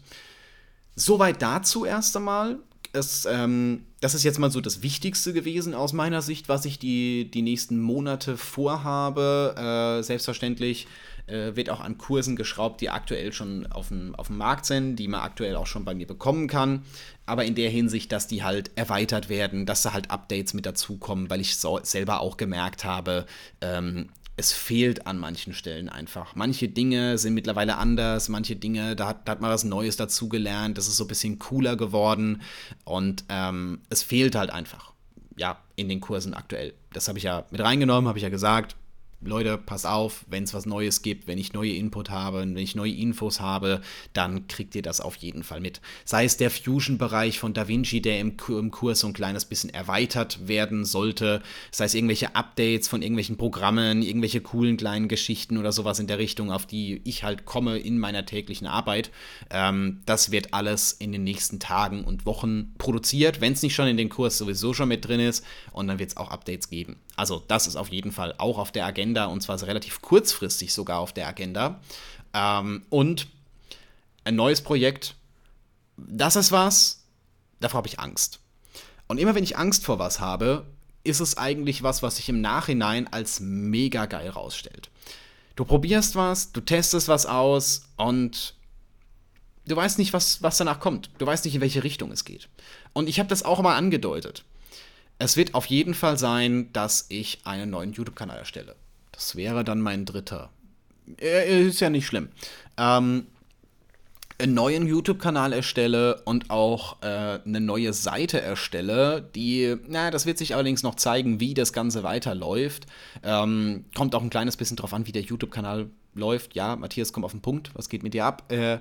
soweit 0.96 1.42
dazu 1.42 1.86
erst 1.86 2.18
einmal. 2.18 2.58
Es, 2.94 3.24
ähm, 3.24 3.86
das 4.02 4.16
ist 4.16 4.24
jetzt 4.24 4.38
mal 4.38 4.52
so 4.52 4.60
das 4.60 4.82
Wichtigste 4.82 5.32
gewesen 5.32 5.74
aus 5.74 5.94
meiner 5.94 6.22
Sicht, 6.22 6.50
was 6.50 6.66
ich 6.66 6.78
die, 6.78 7.32
die 7.32 7.42
nächsten 7.42 7.80
Monate 7.80 8.36
vorhabe. 8.36 9.56
Äh, 10.00 10.04
selbstverständlich 10.04 10.88
äh, 11.28 11.56
wird 11.56 11.70
auch 11.70 11.80
an 11.80 11.98
Kursen 11.98 12.36
geschraubt, 12.36 12.82
die 12.82 12.90
aktuell 12.90 13.32
schon 13.32 13.66
auf 13.72 13.88
dem, 13.88 14.14
Markt 14.30 14.66
sind, 14.66 14.98
die 14.98 15.08
man 15.08 15.22
aktuell 15.22 15.56
auch 15.56 15.68
schon 15.68 15.86
bei 15.86 15.94
mir 15.94 16.08
bekommen 16.08 16.48
kann. 16.48 16.84
Aber 17.26 17.46
in 17.46 17.56
der 17.56 17.70
Hinsicht, 17.70 18.12
dass 18.12 18.28
die 18.28 18.44
halt 18.44 18.72
erweitert 18.76 19.30
werden, 19.30 19.66
dass 19.66 19.84
da 19.84 19.94
halt 19.94 20.12
Updates 20.12 20.54
mit 20.54 20.66
dazukommen, 20.66 21.30
weil 21.30 21.40
ich 21.40 21.56
so 21.58 21.80
selber 21.84 22.20
auch 22.20 22.36
gemerkt 22.36 22.84
habe, 22.84 23.26
ähm, 23.62 24.10
es 24.42 24.52
fehlt 24.54 25.06
an 25.06 25.20
manchen 25.20 25.54
Stellen 25.54 25.88
einfach. 25.88 26.36
Manche 26.36 26.68
Dinge 26.68 27.20
sind 27.20 27.36
mittlerweile 27.36 27.78
anders, 27.78 28.28
manche 28.28 28.56
Dinge, 28.56 28.96
da 28.96 29.10
hat, 29.10 29.28
da 29.28 29.34
hat 29.34 29.42
man 29.42 29.52
was 29.52 29.64
Neues 29.64 29.98
dazugelernt, 29.98 30.80
das 30.80 30.88
ist 30.88 30.98
so 30.98 31.04
ein 31.04 31.08
bisschen 31.08 31.38
cooler 31.38 31.76
geworden 31.76 32.42
und 32.84 33.24
ähm, 33.30 33.82
es 33.90 34.02
fehlt 34.02 34.34
halt 34.34 34.50
einfach, 34.50 34.94
ja, 35.38 35.60
in 35.76 35.90
den 35.90 36.02
Kursen 36.02 36.34
aktuell. 36.34 36.74
Das 36.92 37.08
habe 37.08 37.20
ich 37.20 37.24
ja 37.24 37.46
mit 37.52 37.62
reingenommen, 37.62 38.08
habe 38.08 38.18
ich 38.18 38.24
ja 38.24 38.30
gesagt. 38.30 38.76
Leute, 39.24 39.58
pass 39.58 39.86
auf, 39.86 40.26
wenn 40.30 40.44
es 40.44 40.54
was 40.54 40.66
Neues 40.66 41.04
gibt, 41.04 41.28
wenn 41.28 41.38
ich 41.38 41.54
neue 41.54 41.74
Input 41.74 42.10
habe, 42.10 42.40
wenn 42.40 42.58
ich 42.58 42.76
neue 42.76 42.94
Infos 42.94 43.40
habe, 43.40 43.82
dann 44.14 44.48
kriegt 44.48 44.74
ihr 44.74 44.82
das 44.82 45.00
auf 45.00 45.16
jeden 45.18 45.44
Fall 45.44 45.60
mit. 45.60 45.80
Sei 46.06 46.26
es 46.26 46.38
der 46.38 46.50
Fusion-Bereich 46.50 47.38
von 47.38 47.54
DaVinci, 47.54 48.02
der 48.02 48.20
im, 48.20 48.36
im, 48.48 48.72
Kurs 48.72 49.02
so 49.02 49.08
ein 49.08 49.14
kleines 49.14 49.46
bisschen 49.46 49.70
erweitert 49.70 50.48
werden 50.48 50.86
sollte, 50.86 51.44
sei 51.70 51.86
es 51.86 51.94
irgendwelche 51.94 52.36
Updates 52.36 52.88
von 52.88 53.04
irgendwelchen 53.04 53.38
Programmen, 53.38 54.02
irgendwelche 54.02 54.42
coolen 54.42 54.78
kleinen 54.78 55.08
Geschichten 55.08 55.58
oder 55.58 55.72
sowas 55.72 56.00
in 56.00 56.08
der 56.08 56.18
Richtung, 56.18 56.52
auf 56.52 56.66
die 56.66 57.02
ich 57.04 57.24
halt 57.24 57.46
komme 57.46 57.78
in 57.78 58.00
meiner 58.00 58.26
täglichen 58.26 58.66
Arbeit. 58.66 59.12
Ähm, 59.52 60.02
das 60.06 60.32
wird 60.32 60.54
alles 60.54 60.94
in 60.94 61.12
den 61.12 61.24
nächsten 61.24 61.60
Tagen 61.60 62.04
und 62.06 62.26
Wochen 62.26 62.74
produziert, 62.80 63.40
wenn 63.40 63.54
es 63.54 63.62
nicht 63.62 63.76
schon 63.76 63.88
in 63.88 63.98
den 63.98 64.10
Kurs 64.10 64.38
sowieso 64.38 64.74
schon 64.74 64.90
mit 64.90 65.08
drin 65.08 65.20
ist. 65.20 65.46
Und 65.72 65.88
dann 65.88 66.00
wird 66.00 66.10
es 66.10 66.18
auch 66.18 66.32
Updates 66.32 66.70
geben. 66.70 66.98
Also 67.16 67.44
das 67.48 67.68
ist 67.68 67.76
auf 67.76 67.90
jeden 67.90 68.12
Fall 68.12 68.34
auch 68.38 68.58
auf 68.58 68.72
der 68.72 68.86
Agenda 68.86 69.11
und 69.18 69.42
zwar 69.42 69.62
relativ 69.64 70.02
kurzfristig 70.02 70.74
sogar 70.74 71.00
auf 71.00 71.14
der 71.14 71.28
Agenda. 71.28 71.80
Ähm, 72.34 72.84
und 72.90 73.28
ein 74.24 74.36
neues 74.36 74.62
Projekt, 74.62 75.16
das 75.98 76.36
ist 76.36 76.52
was, 76.52 77.04
davor 77.60 77.80
habe 77.80 77.88
ich 77.88 78.00
Angst. 78.00 78.40
Und 79.08 79.18
immer 79.18 79.36
wenn 79.36 79.44
ich 79.44 79.58
Angst 79.58 79.86
vor 79.86 80.00
was 80.00 80.20
habe, 80.20 80.66
ist 81.04 81.20
es 81.20 81.38
eigentlich 81.38 81.84
was, 81.84 82.04
was 82.04 82.18
sich 82.18 82.30
im 82.30 82.42
Nachhinein 82.42 83.08
als 83.12 83.40
mega 83.40 84.06
geil 84.06 84.30
rausstellt. 84.30 84.90
Du 85.56 85.66
probierst 85.66 86.16
was, 86.16 86.52
du 86.52 86.62
testest 86.62 87.08
was 87.08 87.26
aus 87.26 87.84
und 87.98 88.56
du 89.66 89.76
weißt 89.76 90.00
nicht, 90.00 90.14
was, 90.14 90.42
was 90.42 90.58
danach 90.58 90.80
kommt. 90.80 91.10
Du 91.18 91.26
weißt 91.26 91.46
nicht, 91.46 91.56
in 91.56 91.62
welche 91.62 91.84
Richtung 91.84 92.12
es 92.12 92.26
geht. 92.26 92.48
Und 92.94 93.10
ich 93.10 93.20
habe 93.20 93.30
das 93.30 93.44
auch 93.44 93.62
mal 93.62 93.76
angedeutet. 93.76 94.44
Es 95.18 95.38
wird 95.38 95.54
auf 95.54 95.66
jeden 95.68 95.94
Fall 95.94 96.18
sein, 96.18 96.72
dass 96.74 97.06
ich 97.10 97.42
einen 97.44 97.70
neuen 97.70 97.94
YouTube-Kanal 97.94 98.38
erstelle. 98.38 98.76
Das 99.22 99.36
wäre 99.36 99.64
dann 99.64 99.82
mein 99.82 100.06
dritter. 100.06 100.50
Ist 101.18 101.80
ja 101.80 101.92
nicht 101.92 102.08
schlimm. 102.08 102.30
Ähm, 102.76 103.28
einen 104.40 104.56
neuen 104.56 104.88
YouTube-Kanal 104.88 105.54
erstelle 105.54 106.24
und 106.26 106.50
auch 106.50 107.04
äh, 107.04 107.40
eine 107.46 107.62
neue 107.62 107.94
Seite 107.94 108.42
erstelle, 108.42 109.30
die, 109.36 109.78
na, 109.88 110.10
das 110.10 110.26
wird 110.26 110.40
sich 110.40 110.56
allerdings 110.56 110.82
noch 110.82 110.96
zeigen, 110.96 111.40
wie 111.40 111.54
das 111.54 111.72
Ganze 111.72 112.02
weiterläuft. 112.02 112.88
Ähm, 113.22 113.86
kommt 113.96 114.16
auch 114.16 114.24
ein 114.24 114.32
kleines 114.32 114.58
bisschen 114.58 114.76
drauf 114.76 114.92
an, 114.92 115.06
wie 115.06 115.12
der 115.12 115.22
YouTube-Kanal 115.22 115.92
läuft. 116.16 116.56
Ja, 116.56 116.76
Matthias, 116.76 117.14
komm 117.14 117.24
auf 117.24 117.32
den 117.32 117.42
Punkt. 117.42 117.70
Was 117.76 117.90
geht 117.90 118.02
mit 118.02 118.16
dir 118.16 118.26
ab? 118.26 118.52
Äh, 118.52 118.80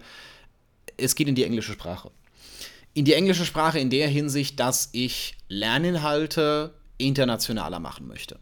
es 0.97 1.17
geht 1.17 1.29
in 1.29 1.35
die 1.35 1.45
englische 1.45 1.73
Sprache 1.73 2.11
in 2.95 3.05
die 3.05 3.15
englische 3.15 3.45
Sprache 3.45 3.79
in 3.79 3.91
der 3.91 4.09
Hinsicht, 4.09 4.59
dass 4.59 4.89
ich 4.93 5.37
Lerninhalte 5.49 6.75
internationaler 6.99 7.79
machen 7.79 8.09
möchte. 8.09 8.39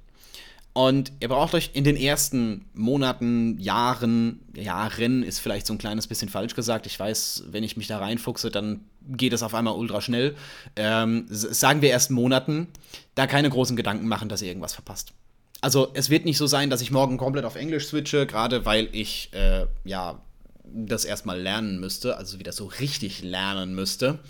Und 0.78 1.10
ihr 1.18 1.26
braucht 1.26 1.54
euch 1.54 1.70
in 1.72 1.82
den 1.82 1.96
ersten 1.96 2.66
Monaten, 2.72 3.58
Jahren, 3.58 4.38
Jahren 4.54 5.24
ist 5.24 5.40
vielleicht 5.40 5.66
so 5.66 5.74
ein 5.74 5.78
kleines 5.78 6.06
bisschen 6.06 6.28
falsch 6.28 6.54
gesagt. 6.54 6.86
Ich 6.86 7.00
weiß, 7.00 7.46
wenn 7.50 7.64
ich 7.64 7.76
mich 7.76 7.88
da 7.88 7.98
reinfuchse, 7.98 8.48
dann 8.48 8.82
geht 9.08 9.32
es 9.32 9.42
auf 9.42 9.54
einmal 9.54 9.74
ultra 9.74 10.00
schnell. 10.00 10.36
Ähm, 10.76 11.26
sagen 11.30 11.82
wir 11.82 11.90
erst 11.90 12.12
Monaten, 12.12 12.68
da 13.16 13.26
keine 13.26 13.50
großen 13.50 13.74
Gedanken 13.74 14.06
machen, 14.06 14.28
dass 14.28 14.40
ihr 14.40 14.46
irgendwas 14.46 14.72
verpasst. 14.72 15.14
Also 15.62 15.90
es 15.94 16.10
wird 16.10 16.24
nicht 16.24 16.38
so 16.38 16.46
sein, 16.46 16.70
dass 16.70 16.80
ich 16.80 16.92
morgen 16.92 17.16
komplett 17.16 17.44
auf 17.44 17.56
Englisch 17.56 17.88
switche, 17.88 18.24
gerade 18.24 18.64
weil 18.64 18.88
ich 18.92 19.30
äh, 19.32 19.66
ja 19.82 20.22
das 20.62 21.04
erstmal 21.04 21.40
lernen 21.40 21.80
müsste, 21.80 22.16
also 22.16 22.38
wieder 22.38 22.52
so 22.52 22.66
richtig 22.66 23.24
lernen 23.24 23.74
müsste. 23.74 24.20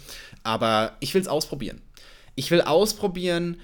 Aber 0.45 0.97
ich 1.01 1.13
will 1.13 1.21
es 1.21 1.29
ausprobieren. 1.29 1.83
Ich 2.37 2.51
will 2.51 2.63
ausprobieren, 2.63 3.59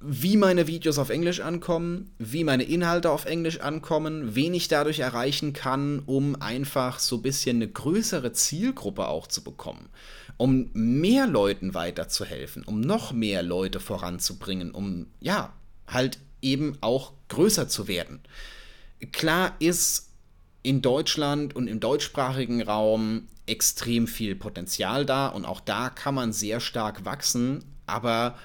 wie 0.00 0.38
meine 0.38 0.66
Videos 0.66 0.98
auf 0.98 1.10
Englisch 1.10 1.40
ankommen, 1.40 2.10
wie 2.18 2.42
meine 2.42 2.62
Inhalte 2.62 3.10
auf 3.10 3.26
Englisch 3.26 3.60
ankommen, 3.60 4.34
wen 4.34 4.54
ich 4.54 4.68
dadurch 4.68 5.00
erreichen 5.00 5.52
kann, 5.52 6.00
um 6.06 6.40
einfach 6.40 6.98
so 6.98 7.16
ein 7.16 7.22
bisschen 7.22 7.56
eine 7.56 7.68
größere 7.68 8.32
Zielgruppe 8.32 9.08
auch 9.08 9.26
zu 9.26 9.44
bekommen, 9.44 9.90
um 10.38 10.70
mehr 10.72 11.26
Leuten 11.26 11.74
weiterzuhelfen, 11.74 12.64
um 12.64 12.80
noch 12.80 13.12
mehr 13.12 13.42
Leute 13.42 13.78
voranzubringen, 13.78 14.70
um 14.70 15.06
ja, 15.20 15.52
halt 15.86 16.18
eben 16.40 16.78
auch 16.80 17.12
größer 17.28 17.68
zu 17.68 17.86
werden. 17.86 18.20
Klar 19.12 19.54
ist, 19.58 20.08
in 20.62 20.82
Deutschland 20.82 21.56
und 21.56 21.68
im 21.68 21.80
deutschsprachigen 21.80 22.62
Raum 22.62 23.28
extrem 23.46 24.06
viel 24.06 24.34
Potenzial 24.34 25.06
da 25.06 25.28
und 25.28 25.44
auch 25.44 25.60
da 25.60 25.90
kann 25.90 26.14
man 26.14 26.32
sehr 26.32 26.60
stark 26.60 27.04
wachsen, 27.04 27.64
aber 27.86 28.38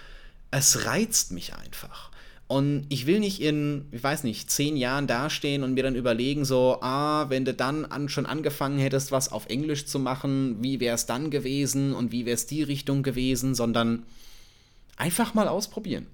es 0.58 0.86
reizt 0.86 1.32
mich 1.32 1.54
einfach. 1.54 2.12
Und 2.48 2.86
ich 2.90 3.08
will 3.08 3.20
nicht 3.20 3.42
in, 3.42 3.88
ich 3.92 4.04
weiß 4.04 4.24
nicht, 4.24 4.52
zehn 4.52 4.78
Jahren 4.78 5.08
dastehen 5.08 5.64
und 5.64 5.74
mir 5.74 5.84
dann 5.84 5.96
überlegen, 5.96 6.46
so, 6.46 6.78
ah, 6.82 7.26
wenn 7.30 7.44
du 7.44 7.54
dann 7.54 7.86
an, 7.86 8.08
schon 8.08 8.28
angefangen 8.28 8.78
hättest, 8.78 9.12
was 9.12 9.32
auf 9.32 9.48
Englisch 9.48 9.88
zu 9.88 9.98
machen, 9.98 10.58
wie 10.62 10.80
wäre 10.80 10.96
es 10.96 11.08
dann 11.08 11.32
gewesen 11.32 11.94
und 11.94 12.12
wie 12.12 12.26
wäre 12.26 12.36
es 12.36 12.46
die 12.46 12.62
Richtung 12.62 13.02
gewesen, 13.02 13.56
sondern 13.56 14.04
einfach 14.96 15.34
mal 15.34 15.48
ausprobieren 15.48 16.08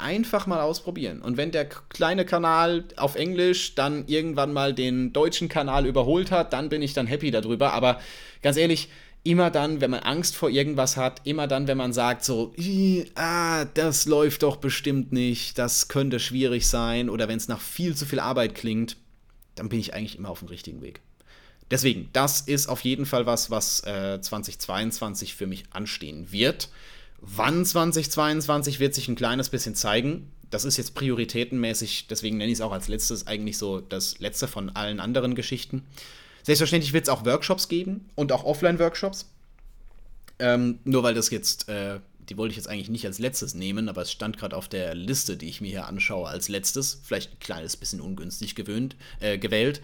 einfach 0.00 0.46
mal 0.46 0.60
ausprobieren. 0.60 1.22
Und 1.22 1.36
wenn 1.36 1.50
der 1.50 1.66
kleine 1.66 2.24
Kanal 2.24 2.84
auf 2.96 3.16
Englisch 3.16 3.74
dann 3.74 4.04
irgendwann 4.06 4.52
mal 4.52 4.74
den 4.74 5.12
deutschen 5.12 5.48
Kanal 5.48 5.86
überholt 5.86 6.30
hat, 6.30 6.52
dann 6.52 6.68
bin 6.68 6.82
ich 6.82 6.94
dann 6.94 7.06
happy 7.06 7.30
darüber. 7.30 7.72
Aber 7.72 8.00
ganz 8.42 8.56
ehrlich, 8.56 8.88
immer 9.22 9.50
dann, 9.50 9.80
wenn 9.80 9.90
man 9.90 10.00
Angst 10.00 10.36
vor 10.36 10.50
irgendwas 10.50 10.96
hat, 10.96 11.20
immer 11.24 11.46
dann, 11.46 11.66
wenn 11.66 11.76
man 11.76 11.92
sagt 11.92 12.24
so, 12.24 12.54
ah, 13.14 13.64
das 13.66 14.06
läuft 14.06 14.42
doch 14.42 14.56
bestimmt 14.56 15.12
nicht, 15.12 15.58
das 15.58 15.88
könnte 15.88 16.20
schwierig 16.20 16.66
sein 16.66 17.10
oder 17.10 17.28
wenn 17.28 17.36
es 17.36 17.48
nach 17.48 17.60
viel 17.60 17.94
zu 17.94 18.06
viel 18.06 18.20
Arbeit 18.20 18.54
klingt, 18.54 18.96
dann 19.54 19.68
bin 19.68 19.78
ich 19.78 19.94
eigentlich 19.94 20.16
immer 20.16 20.30
auf 20.30 20.38
dem 20.38 20.48
richtigen 20.48 20.80
Weg. 20.80 21.00
Deswegen, 21.70 22.08
das 22.12 22.40
ist 22.40 22.68
auf 22.68 22.80
jeden 22.80 23.06
Fall 23.06 23.26
was, 23.26 23.50
was 23.50 23.84
äh, 23.84 24.20
2022 24.20 25.34
für 25.34 25.46
mich 25.46 25.64
anstehen 25.70 26.32
wird. 26.32 26.68
Wann 27.20 27.64
2022 27.64 28.80
wird 28.80 28.94
sich 28.94 29.06
ein 29.08 29.14
kleines 29.14 29.50
bisschen 29.50 29.74
zeigen. 29.74 30.32
Das 30.50 30.64
ist 30.64 30.78
jetzt 30.78 30.94
prioritätenmäßig, 30.94 32.08
deswegen 32.08 32.38
nenne 32.38 32.50
ich 32.50 32.58
es 32.58 32.60
auch 32.60 32.72
als 32.72 32.88
letztes 32.88 33.26
eigentlich 33.28 33.56
so 33.56 33.80
das 33.80 34.18
letzte 34.18 34.48
von 34.48 34.70
allen 34.70 34.98
anderen 34.98 35.36
Geschichten. 35.36 35.84
Selbstverständlich 36.42 36.92
wird 36.92 37.04
es 37.04 37.08
auch 37.08 37.24
Workshops 37.24 37.68
geben 37.68 38.08
und 38.14 38.32
auch 38.32 38.44
Offline-Workshops. 38.44 39.26
Ähm, 40.38 40.80
nur 40.84 41.02
weil 41.02 41.14
das 41.14 41.30
jetzt 41.30 41.68
äh, 41.68 42.00
die 42.30 42.36
wollte 42.36 42.52
ich 42.52 42.56
jetzt 42.56 42.68
eigentlich 42.68 42.88
nicht 42.88 43.04
als 43.06 43.18
letztes 43.18 43.54
nehmen, 43.54 43.88
aber 43.88 44.02
es 44.02 44.12
stand 44.12 44.38
gerade 44.38 44.56
auf 44.56 44.68
der 44.68 44.94
Liste, 44.94 45.36
die 45.36 45.48
ich 45.48 45.60
mir 45.60 45.68
hier 45.68 45.86
anschaue, 45.86 46.28
als 46.28 46.48
letztes. 46.48 47.00
Vielleicht 47.02 47.32
ein 47.32 47.40
kleines 47.40 47.76
bisschen 47.76 48.00
ungünstig 48.00 48.54
gewöhnt, 48.54 48.96
äh, 49.18 49.36
gewählt. 49.36 49.82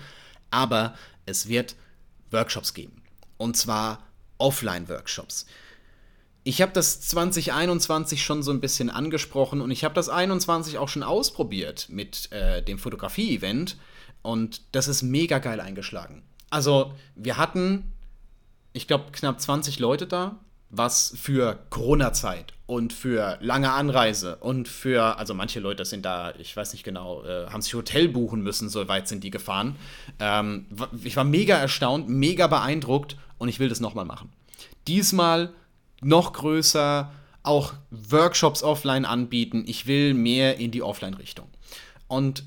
Aber 0.51 0.95
es 1.27 1.49
wird 1.49 1.75
Workshops 2.31 2.73
geben. 2.73 3.03
Und 3.37 3.57
zwar 3.57 4.07
Offline-Workshops. 4.39 5.47
Ich 6.45 6.63
habe 6.63 6.71
das 6.73 7.01
2021 7.01 8.23
schon 8.23 8.45
so 8.45 8.53
ein 8.53 8.61
bisschen 8.61 8.91
angesprochen 8.91 9.61
und 9.61 9.73
ich 9.73 9.83
habe 9.83 9.95
das 9.95 10.09
21 10.09 10.79
auch 10.79 10.89
schon 10.89 11.03
ausprobiert 11.03 11.89
mit 11.89 12.31
äh, 12.31 12.63
dem 12.63 12.79
Fotografie-Event 12.79 13.77
und 14.23 14.63
das 14.71 14.87
ist 14.87 15.03
mega 15.03 15.41
geil 15.41 15.61
eingeschlagen. 15.61 16.23
Also 16.51 16.93
wir 17.15 17.37
hatten, 17.37 17.93
ich 18.73 18.87
glaube, 18.87 19.07
knapp 19.13 19.41
20 19.41 19.79
Leute 19.79 20.07
da, 20.07 20.37
was 20.71 21.15
für 21.17 21.59
Corona-Zeit 21.71 22.53
und 22.67 22.93
für 22.93 23.39
lange 23.41 23.73
Anreise 23.73 24.37
und 24.37 24.69
für, 24.69 25.19
also 25.19 25.33
manche 25.33 25.61
Leute 25.61 25.85
sind 25.85 26.05
da, 26.05 26.35
ich 26.39 26.57
weiß 26.57 26.73
nicht 26.73 26.83
genau, 26.83 27.23
äh, 27.25 27.47
haben 27.49 27.63
sich 27.63 27.75
Hotel 27.75 28.09
buchen 28.09 28.43
müssen, 28.43 28.69
so 28.69 28.87
weit 28.89 29.07
sind 29.07 29.23
die 29.23 29.31
gefahren. 29.31 29.77
Ähm, 30.19 30.67
ich 31.05 31.17
war 31.17 31.25
mega 31.25 31.57
erstaunt, 31.57 32.09
mega 32.09 32.49
beeindruckt 32.49 33.17
und 33.39 33.49
ich 33.49 33.61
will 33.61 33.69
das 33.69 33.81
nochmal 33.81 34.05
machen. 34.05 34.33
Diesmal 34.89 35.53
noch 36.01 36.33
größer, 36.33 37.13
auch 37.43 37.75
Workshops 37.91 38.63
offline 38.63 39.05
anbieten. 39.05 39.65
Ich 39.67 39.87
will 39.87 40.15
mehr 40.15 40.59
in 40.59 40.73
die 40.73 40.83
Offline-Richtung. 40.83 41.47
Und 42.09 42.45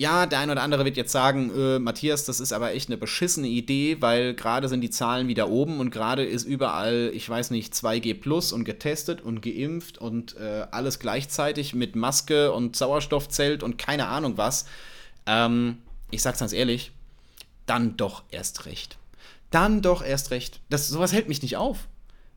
ja, 0.00 0.26
der 0.26 0.38
ein 0.38 0.50
oder 0.50 0.62
andere 0.62 0.84
wird 0.84 0.96
jetzt 0.96 1.10
sagen, 1.10 1.50
äh, 1.56 1.80
Matthias, 1.80 2.24
das 2.24 2.38
ist 2.38 2.52
aber 2.52 2.72
echt 2.72 2.88
eine 2.88 2.96
beschissene 2.96 3.48
Idee, 3.48 3.96
weil 4.00 4.32
gerade 4.34 4.68
sind 4.68 4.80
die 4.80 4.90
Zahlen 4.90 5.26
wieder 5.26 5.48
oben 5.48 5.80
und 5.80 5.90
gerade 5.90 6.24
ist 6.24 6.44
überall, 6.44 7.10
ich 7.12 7.28
weiß 7.28 7.50
nicht, 7.50 7.74
2G 7.74 8.14
plus 8.20 8.52
und 8.52 8.64
getestet 8.64 9.20
und 9.20 9.42
geimpft 9.42 9.98
und 9.98 10.36
äh, 10.36 10.66
alles 10.70 11.00
gleichzeitig 11.00 11.74
mit 11.74 11.96
Maske 11.96 12.52
und 12.52 12.76
Sauerstoffzelt 12.76 13.64
und 13.64 13.76
keine 13.76 14.06
Ahnung 14.06 14.38
was. 14.38 14.66
Ähm, 15.26 15.78
ich 16.12 16.22
sag's 16.22 16.38
ganz 16.38 16.52
ehrlich, 16.52 16.92
dann 17.66 17.96
doch 17.96 18.22
erst 18.30 18.66
recht. 18.66 18.98
Dann 19.50 19.82
doch 19.82 20.04
erst 20.04 20.30
recht. 20.30 20.60
Das, 20.70 20.86
sowas 20.86 21.12
hält 21.12 21.28
mich 21.28 21.42
nicht 21.42 21.56
auf. 21.56 21.88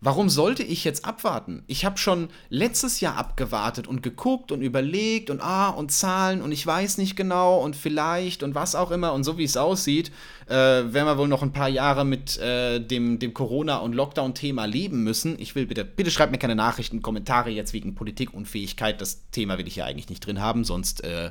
Warum 0.03 0.29
sollte 0.29 0.63
ich 0.63 0.83
jetzt 0.83 1.05
abwarten? 1.05 1.63
Ich 1.67 1.85
habe 1.85 1.99
schon 1.99 2.29
letztes 2.49 3.01
Jahr 3.01 3.17
abgewartet 3.17 3.87
und 3.87 4.01
geguckt 4.01 4.51
und 4.51 4.63
überlegt 4.63 5.29
und 5.29 5.41
ah 5.41 5.69
und 5.69 5.91
Zahlen 5.91 6.41
und 6.41 6.51
ich 6.51 6.65
weiß 6.65 6.97
nicht 6.97 7.15
genau 7.15 7.59
und 7.59 7.75
vielleicht 7.75 8.41
und 8.41 8.55
was 8.55 8.73
auch 8.73 8.89
immer 8.89 9.13
und 9.13 9.23
so 9.23 9.37
wie 9.37 9.43
es 9.43 9.57
aussieht, 9.57 10.11
äh, 10.47 10.53
werden 10.55 11.05
wir 11.05 11.19
wohl 11.19 11.27
noch 11.27 11.43
ein 11.43 11.53
paar 11.53 11.69
Jahre 11.69 12.03
mit 12.03 12.39
äh, 12.39 12.79
dem, 12.79 13.19
dem 13.19 13.35
Corona- 13.35 13.77
und 13.77 13.93
Lockdown-Thema 13.93 14.65
leben 14.65 15.03
müssen. 15.03 15.37
Ich 15.37 15.53
will 15.53 15.67
bitte, 15.67 15.85
bitte 15.85 16.09
schreibt 16.09 16.31
mir 16.31 16.39
keine 16.39 16.55
Nachrichten, 16.55 17.03
Kommentare 17.03 17.51
jetzt 17.51 17.71
wegen 17.73 17.93
Politikunfähigkeit. 17.93 18.99
Das 18.99 19.29
Thema 19.29 19.59
will 19.59 19.67
ich 19.67 19.75
ja 19.75 19.85
eigentlich 19.85 20.09
nicht 20.09 20.25
drin 20.25 20.41
haben, 20.41 20.63
sonst 20.63 21.03
äh, 21.03 21.29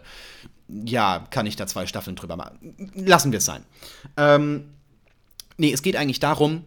ja, 0.68 1.26
kann 1.30 1.44
ich 1.46 1.56
da 1.56 1.66
zwei 1.66 1.86
Staffeln 1.86 2.14
drüber 2.14 2.36
machen. 2.36 2.92
Lassen 2.94 3.32
wir 3.32 3.38
es 3.38 3.44
sein. 3.46 3.64
Ähm, 4.16 4.66
nee, 5.56 5.72
es 5.72 5.82
geht 5.82 5.96
eigentlich 5.96 6.20
darum, 6.20 6.62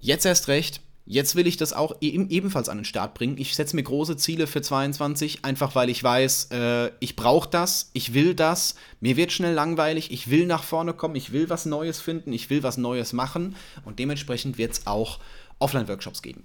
jetzt 0.00 0.24
erst 0.24 0.48
recht, 0.48 0.80
Jetzt 1.06 1.36
will 1.36 1.46
ich 1.46 1.58
das 1.58 1.74
auch 1.74 1.96
e 2.00 2.08
ebenfalls 2.08 2.70
an 2.70 2.78
den 2.78 2.84
Start 2.86 3.12
bringen. 3.12 3.36
Ich 3.36 3.54
setze 3.54 3.76
mir 3.76 3.82
große 3.82 4.16
Ziele 4.16 4.46
für 4.46 4.62
22, 4.62 5.44
einfach 5.44 5.74
weil 5.74 5.90
ich 5.90 6.02
weiß, 6.02 6.48
äh, 6.50 6.90
ich 7.00 7.14
brauche 7.14 7.50
das, 7.50 7.90
ich 7.92 8.14
will 8.14 8.34
das, 8.34 8.74
mir 9.00 9.18
wird 9.18 9.30
schnell 9.30 9.52
langweilig, 9.52 10.10
ich 10.10 10.30
will 10.30 10.46
nach 10.46 10.64
vorne 10.64 10.94
kommen, 10.94 11.14
ich 11.14 11.32
will 11.32 11.50
was 11.50 11.66
Neues 11.66 12.00
finden, 12.00 12.32
ich 12.32 12.48
will 12.48 12.62
was 12.62 12.78
Neues 12.78 13.12
machen 13.12 13.54
und 13.84 13.98
dementsprechend 13.98 14.56
wird 14.56 14.72
es 14.72 14.86
auch 14.86 15.18
Offline-Workshops 15.58 16.22
geben. 16.22 16.44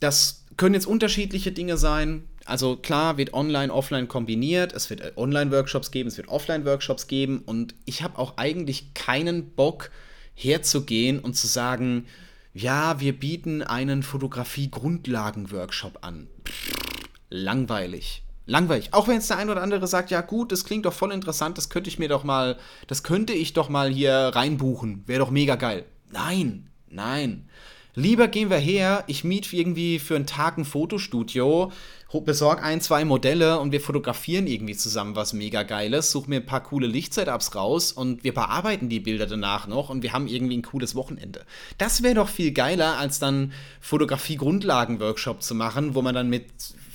Das 0.00 0.42
können 0.56 0.74
jetzt 0.74 0.86
unterschiedliche 0.86 1.52
Dinge 1.52 1.76
sein. 1.76 2.24
Also 2.44 2.76
klar 2.76 3.16
wird 3.16 3.32
Online, 3.32 3.72
Offline 3.72 4.08
kombiniert. 4.08 4.72
Es 4.72 4.90
wird 4.90 5.00
äh, 5.00 5.12
Online-Workshops 5.14 5.92
geben, 5.92 6.08
es 6.08 6.16
wird 6.16 6.28
Offline-Workshops 6.28 7.06
geben 7.06 7.42
und 7.46 7.76
ich 7.84 8.02
habe 8.02 8.18
auch 8.18 8.38
eigentlich 8.38 8.92
keinen 8.94 9.50
Bock 9.50 9.92
herzugehen 10.34 11.20
und 11.20 11.34
zu 11.34 11.46
sagen, 11.46 12.06
ja, 12.54 13.00
wir 13.00 13.18
bieten 13.18 13.62
einen 13.62 14.04
Fotografie-Grundlagen-Workshop 14.04 15.98
an. 16.02 16.28
Pff, 16.46 16.72
langweilig. 17.28 18.22
Langweilig. 18.46 18.94
Auch 18.94 19.08
wenn 19.08 19.14
jetzt 19.14 19.28
der 19.28 19.38
ein 19.38 19.50
oder 19.50 19.60
andere 19.62 19.88
sagt, 19.88 20.12
ja 20.12 20.20
gut, 20.20 20.52
das 20.52 20.64
klingt 20.64 20.86
doch 20.86 20.92
voll 20.92 21.12
interessant, 21.12 21.58
das 21.58 21.68
könnte 21.68 21.88
ich 21.88 21.98
mir 21.98 22.08
doch 22.08 22.22
mal, 22.22 22.56
das 22.86 23.02
könnte 23.02 23.32
ich 23.32 23.54
doch 23.54 23.68
mal 23.68 23.90
hier 23.90 24.12
reinbuchen. 24.12 25.02
Wäre 25.06 25.18
doch 25.20 25.30
mega 25.30 25.56
geil. 25.56 25.84
Nein, 26.12 26.70
nein. 26.88 27.48
Lieber 27.96 28.26
gehen 28.26 28.50
wir 28.50 28.58
her, 28.58 29.04
ich 29.06 29.22
miete 29.22 29.54
irgendwie 29.54 30.00
für 30.00 30.16
einen 30.16 30.26
Tag 30.26 30.58
ein 30.58 30.64
Fotostudio, 30.64 31.70
besorg 32.24 32.62
ein, 32.62 32.80
zwei 32.80 33.04
Modelle 33.04 33.58
und 33.58 33.72
wir 33.72 33.80
fotografieren 33.80 34.46
irgendwie 34.46 34.76
zusammen 34.76 35.16
was 35.16 35.32
mega 35.32 35.64
geiles, 35.64 36.12
such 36.12 36.28
mir 36.28 36.36
ein 36.36 36.46
paar 36.46 36.62
coole 36.62 36.86
Lichtsetups 36.86 37.54
raus 37.56 37.90
und 37.92 38.22
wir 38.22 38.32
bearbeiten 38.32 38.88
die 38.88 39.00
Bilder 39.00 39.26
danach 39.26 39.66
noch 39.66 39.90
und 39.90 40.02
wir 40.02 40.12
haben 40.12 40.28
irgendwie 40.28 40.56
ein 40.56 40.62
cooles 40.62 40.94
Wochenende. 40.94 41.44
Das 41.78 42.02
wäre 42.02 42.14
doch 42.14 42.28
viel 42.28 42.52
geiler, 42.52 42.98
als 42.98 43.18
dann 43.18 43.52
Fotografie-Grundlagen-Workshop 43.80 45.42
zu 45.42 45.54
machen, 45.54 45.94
wo 45.94 46.02
man 46.02 46.14
dann 46.14 46.28
mit 46.28 46.46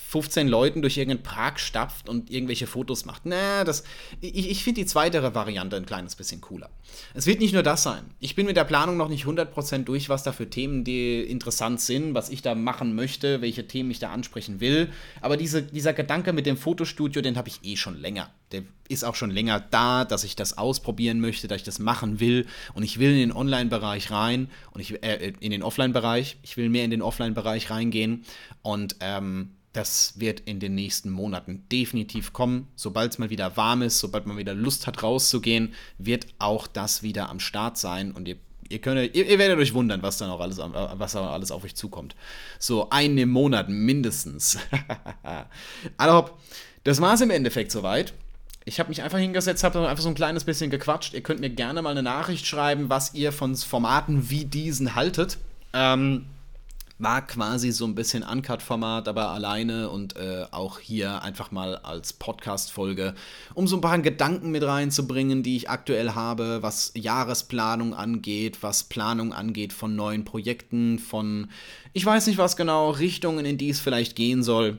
15 0.10 0.48
Leuten 0.48 0.82
durch 0.82 0.98
irgendeinen 0.98 1.22
Park 1.22 1.60
stapft 1.60 2.10
und 2.10 2.32
irgendwelche 2.32 2.66
Fotos 2.66 3.06
macht. 3.06 3.28
Na, 3.28 3.64
das, 3.64 3.84
ich, 4.22 4.50
ich 4.50 4.64
finde 4.64 4.82
die 4.82 4.88
zweite 4.88 5.36
Variante 5.36 5.76
ein 5.76 5.86
kleines 5.86 6.16
bisschen 6.16 6.42
cooler. 6.42 6.72
Es 7.14 7.28
wird 7.28 7.40
nicht 7.40 7.54
nur 7.54 7.62
das 7.62 7.84
sein. 7.84 8.02
Ich 8.20 8.34
bin 8.34 8.48
mit 8.48 8.58
der 8.58 8.64
Planung 8.64 8.98
noch 8.98 9.08
nicht 9.08 9.26
100% 9.26 9.84
durch, 9.84 10.10
was 10.10 10.24
da 10.24 10.32
für 10.32 10.50
Themen 10.50 10.84
die 10.84 11.22
interessant 11.22 11.80
sind, 11.80 12.16
was 12.16 12.32
ich 12.32 12.42
da 12.42 12.56
machen 12.56 12.96
möchte, 12.96 13.42
welche 13.42 13.68
Themen 13.68 13.92
ich 13.92 14.00
da 14.00 14.10
ansprechen 14.10 14.60
will. 14.60 14.90
Aber 15.22 15.38
diese, 15.38 15.62
dieser 15.62 15.94
Gedanke 15.94 16.34
mit 16.34 16.48
dem 16.48 16.58
Fotostudio, 16.58 17.22
den 17.22 17.38
habe 17.38 17.50
ich 17.50 17.60
eh 17.62 17.76
schon 17.76 17.96
länger. 17.96 18.32
Der 18.52 18.64
ist 18.88 19.06
auch 19.06 19.14
schon 19.14 19.30
länger 19.30 19.60
da, 19.60 20.06
dass 20.06 20.24
ich 20.24 20.36
das 20.36 20.58
ausprobieren 20.58 21.20
möchte, 21.20 21.48
dass 21.48 21.58
ich 21.58 21.64
das 21.64 21.78
machen 21.78 22.20
will. 22.20 22.48
Und 22.74 22.82
ich 22.82 22.98
will 22.98 23.12
in 23.12 23.30
den 23.30 23.32
Online-Bereich 23.32 24.10
rein 24.10 24.50
und 24.72 24.82
ich 24.82 25.04
äh, 25.04 25.34
in 25.40 25.52
den 25.52 25.62
Offline-Bereich. 25.62 26.38
Ich 26.42 26.58
will 26.58 26.70
mehr 26.70 26.84
in 26.84 26.90
den 26.90 27.04
Offline-Bereich 27.04 27.70
reingehen. 27.70 28.26
Und 28.64 28.96
ähm, 29.02 29.52
das 29.74 30.14
wird 30.18 30.42
in 30.42 30.60
den 30.60 30.76
nächsten 30.76 31.10
Monaten 31.10 31.66
definitiv 31.72 32.34
kommen. 32.34 32.68
Sobald 32.76 33.12
es 33.12 33.20
mal 33.20 33.30
wieder 33.30 33.56
warm 33.56 33.82
ist, 33.82 34.00
sobald 34.00 34.26
man 34.26 34.38
wieder 34.38 34.54
Lust 34.54 34.88
hat, 34.88 35.04
rauszugehen, 35.04 35.74
wird 35.98 36.28
auch 36.40 36.68
das 36.68 37.04
wieder 37.04 37.30
am 37.30 37.40
Start 37.40 37.78
sein 37.78 38.12
und 38.12 38.28
ihr, 38.28 38.38
ihr, 38.68 38.80
könnt, 38.80 39.16
ihr, 39.16 39.26
ihr 39.28 39.38
werdet 39.38 39.60
euch 39.60 39.74
wundern, 39.74 40.02
was 40.02 40.18
da 40.18 40.28
noch 40.28 40.40
alles, 40.40 40.58
was 40.58 41.12
da 41.12 41.30
alles 41.30 41.52
auf 41.52 41.64
euch 41.64 41.76
zukommt. 41.76 42.16
So 42.58 42.90
einen 42.90 43.18
im 43.20 43.30
Monat 43.30 43.70
mindestens. 43.70 44.58
also, 45.98 46.30
das 46.84 47.00
war 47.00 47.14
es 47.14 47.22
im 47.22 47.30
Endeffekt 47.30 47.72
soweit. 47.72 48.14
Ich 48.66 48.80
habe 48.80 48.90
mich 48.90 49.04
einfach 49.04 49.20
hingesetzt, 49.20 49.64
habe 49.64 49.88
einfach 49.88 50.04
so 50.04 50.10
ein 50.10 50.16
kleines 50.16 50.44
bisschen 50.44 50.70
gequatscht. 50.70 51.14
Ihr 51.14 51.22
könnt 51.22 51.40
mir 51.40 51.50
gerne 51.50 51.82
mal 51.82 51.92
eine 51.92 52.04
Nachricht 52.04 52.46
schreiben, 52.46 52.90
was 52.90 53.14
ihr 53.14 53.32
von 53.32 53.56
Formaten 53.56 54.30
wie 54.30 54.46
diesen 54.46 54.96
haltet. 54.96 55.38
Ähm, 55.74 56.26
war 57.00 57.26
quasi 57.26 57.72
so 57.72 57.86
ein 57.86 57.96
bisschen 57.96 58.24
Uncut-Format, 58.24 59.08
aber 59.08 59.30
alleine 59.30 59.90
und 59.90 60.18
äh, 60.18 60.46
auch 60.52 60.80
hier 60.80 61.22
einfach 61.24 61.50
mal 61.50 61.78
als 61.78 62.12
Podcast-Folge, 62.12 63.16
um 63.54 63.68
so 63.68 63.78
ein 63.78 63.82
paar 63.82 63.98
Gedanken 64.00 64.52
mit 64.52 64.64
reinzubringen, 64.64 65.42
die 65.42 65.56
ich 65.56 65.70
aktuell 65.70 66.12
habe, 66.12 66.62
was 66.62 66.92
Jahresplanung 66.96 67.94
angeht, 67.94 68.62
was 68.62 68.84
Planung 68.84 69.32
angeht 69.32 69.72
von 69.72 69.96
neuen 69.96 70.26
Projekten, 70.26 71.00
von 71.00 71.48
ich 71.94 72.06
weiß 72.06 72.28
nicht 72.28 72.38
was 72.38 72.58
genau, 72.58 72.92
Richtungen, 72.92 73.46
in 73.46 73.58
die 73.58 73.70
es 73.70 73.80
vielleicht 73.80 74.18
gehen 74.18 74.44
soll. 74.44 74.78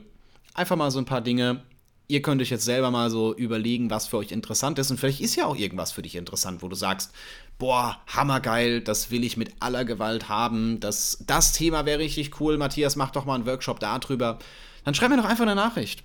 Einfach 0.53 0.75
mal 0.75 0.91
so 0.91 0.99
ein 0.99 1.05
paar 1.05 1.21
Dinge, 1.21 1.63
ihr 2.11 2.21
könnt 2.21 2.41
euch 2.41 2.49
jetzt 2.49 2.65
selber 2.65 2.91
mal 2.91 3.09
so 3.09 3.33
überlegen, 3.33 3.89
was 3.89 4.07
für 4.07 4.17
euch 4.17 4.31
interessant 4.31 4.77
ist. 4.77 4.91
Und 4.91 4.99
vielleicht 4.99 5.21
ist 5.21 5.37
ja 5.37 5.45
auch 5.45 5.55
irgendwas 5.55 5.93
für 5.93 6.01
dich 6.01 6.15
interessant, 6.15 6.61
wo 6.61 6.67
du 6.67 6.75
sagst, 6.75 7.13
boah, 7.57 8.01
hammergeil, 8.07 8.81
das 8.81 9.11
will 9.11 9.23
ich 9.23 9.37
mit 9.37 9.53
aller 9.61 9.85
Gewalt 9.85 10.27
haben. 10.27 10.81
Das, 10.81 11.23
das 11.25 11.53
Thema 11.53 11.85
wäre 11.85 11.99
richtig 11.99 12.41
cool. 12.41 12.57
Matthias, 12.57 12.97
mach 12.97 13.11
doch 13.11 13.25
mal 13.25 13.35
einen 13.35 13.45
Workshop 13.45 13.79
darüber. 13.79 14.39
Dann 14.83 14.93
schreib 14.93 15.09
mir 15.09 15.17
doch 15.17 15.25
einfach 15.25 15.43
eine 15.43 15.55
Nachricht. 15.55 16.03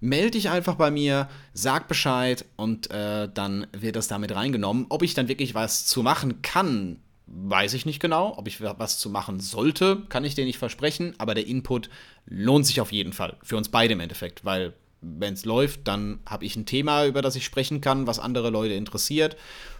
Meld 0.00 0.34
dich 0.34 0.48
einfach 0.48 0.76
bei 0.76 0.90
mir, 0.90 1.28
sag 1.52 1.86
Bescheid 1.86 2.44
und 2.56 2.90
äh, 2.90 3.28
dann 3.32 3.66
wird 3.72 3.94
das 3.94 4.08
damit 4.08 4.34
reingenommen. 4.34 4.86
Ob 4.88 5.02
ich 5.02 5.14
dann 5.14 5.28
wirklich 5.28 5.54
was 5.54 5.86
zu 5.86 6.02
machen 6.02 6.40
kann, 6.40 6.98
weiß 7.26 7.74
ich 7.74 7.84
nicht 7.84 8.00
genau. 8.00 8.36
Ob 8.38 8.48
ich 8.48 8.62
was 8.62 8.98
zu 8.98 9.10
machen 9.10 9.38
sollte, 9.38 10.02
kann 10.08 10.24
ich 10.24 10.34
dir 10.34 10.46
nicht 10.46 10.58
versprechen. 10.58 11.14
Aber 11.18 11.34
der 11.34 11.46
Input 11.46 11.90
lohnt 12.26 12.66
sich 12.66 12.80
auf 12.80 12.90
jeden 12.90 13.12
Fall. 13.12 13.36
Für 13.42 13.58
uns 13.58 13.68
beide 13.68 13.92
im 13.92 14.00
Endeffekt, 14.00 14.44
weil 14.46 14.72
wenn 15.02 15.34
es 15.34 15.44
läuft, 15.44 15.86
dann 15.88 16.20
habe 16.26 16.44
ich 16.44 16.56
ein 16.56 16.64
Thema, 16.64 17.06
über 17.06 17.20
das 17.20 17.36
ich 17.36 17.44
sprechen 17.44 17.80
kann, 17.80 18.06
was 18.06 18.18
andere 18.18 18.50
Leute 18.50 18.74
interessiert. 18.74 19.36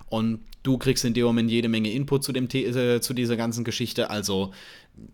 Und 0.08 0.44
du 0.62 0.76
kriegst 0.76 1.04
in 1.04 1.14
dem 1.14 1.24
Moment 1.24 1.50
jede 1.50 1.68
Menge 1.68 1.90
Input 1.90 2.22
zu, 2.22 2.32
dem 2.32 2.48
äh, 2.52 3.00
zu 3.00 3.14
dieser 3.14 3.36
ganzen 3.36 3.64
Geschichte. 3.64 4.10
Also, 4.10 4.52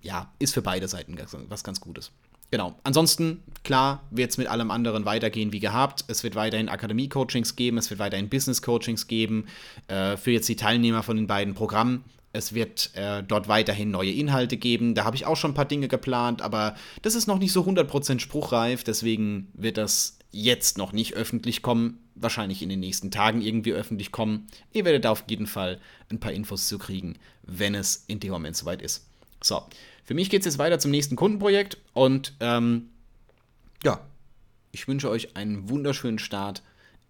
ja, 0.02 0.32
ist 0.40 0.54
für 0.54 0.62
beide 0.62 0.88
Seiten 0.88 1.16
was 1.48 1.62
ganz 1.62 1.80
Gutes. 1.80 2.10
Genau. 2.50 2.74
Ansonsten, 2.82 3.42
klar, 3.62 4.02
wird 4.10 4.30
es 4.30 4.38
mit 4.38 4.46
allem 4.46 4.70
anderen 4.70 5.04
weitergehen 5.04 5.52
wie 5.52 5.60
gehabt. 5.60 6.04
Es 6.08 6.24
wird 6.24 6.34
weiterhin 6.34 6.68
Akademie-Coachings 6.68 7.56
geben, 7.56 7.76
es 7.76 7.90
wird 7.90 8.00
weiterhin 8.00 8.30
Business-Coachings 8.30 9.06
geben. 9.06 9.46
Äh, 9.86 10.16
für 10.16 10.30
jetzt 10.30 10.48
die 10.48 10.56
Teilnehmer 10.56 11.02
von 11.02 11.16
den 11.16 11.26
beiden 11.26 11.54
Programmen 11.54 12.04
Es 12.38 12.54
wird 12.54 12.94
äh, 12.94 13.24
dort 13.24 13.48
weiterhin 13.48 13.90
neue 13.90 14.12
Inhalte 14.12 14.56
geben. 14.56 14.94
Da 14.94 15.04
habe 15.04 15.16
ich 15.16 15.26
auch 15.26 15.36
schon 15.36 15.50
ein 15.50 15.54
paar 15.54 15.64
Dinge 15.64 15.88
geplant, 15.88 16.40
aber 16.40 16.76
das 17.02 17.16
ist 17.16 17.26
noch 17.26 17.40
nicht 17.40 17.50
so 17.50 17.64
100% 17.64 18.20
spruchreif. 18.20 18.84
Deswegen 18.84 19.48
wird 19.54 19.76
das 19.76 20.18
jetzt 20.30 20.78
noch 20.78 20.92
nicht 20.92 21.14
öffentlich 21.14 21.62
kommen. 21.62 21.98
Wahrscheinlich 22.14 22.62
in 22.62 22.68
den 22.68 22.78
nächsten 22.78 23.10
Tagen 23.10 23.42
irgendwie 23.42 23.72
öffentlich 23.72 24.12
kommen. 24.12 24.46
Ihr 24.72 24.84
werdet 24.84 25.04
da 25.04 25.10
auf 25.10 25.24
jeden 25.28 25.48
Fall 25.48 25.80
ein 26.12 26.20
paar 26.20 26.30
Infos 26.30 26.68
zu 26.68 26.78
kriegen, 26.78 27.16
wenn 27.42 27.74
es 27.74 28.04
in 28.06 28.20
dem 28.20 28.30
Moment 28.30 28.56
soweit 28.56 28.82
ist. 28.82 29.08
So, 29.42 29.64
für 30.04 30.14
mich 30.14 30.30
geht 30.30 30.42
es 30.42 30.46
jetzt 30.46 30.58
weiter 30.58 30.78
zum 30.78 30.92
nächsten 30.92 31.16
Kundenprojekt 31.16 31.76
und 31.92 32.34
ähm, 32.38 32.90
ja, 33.82 34.00
ich 34.70 34.86
wünsche 34.86 35.10
euch 35.10 35.36
einen 35.36 35.68
wunderschönen 35.68 36.20
Start 36.20 36.62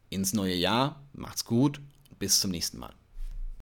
ins 0.09 0.33
neue 0.33 0.55
Jahr. 0.55 1.03
Macht's 1.13 1.45
gut. 1.45 1.83
Bis 2.19 2.41
zum 2.41 2.51
nächsten 2.51 2.79
Mal. 2.79 2.98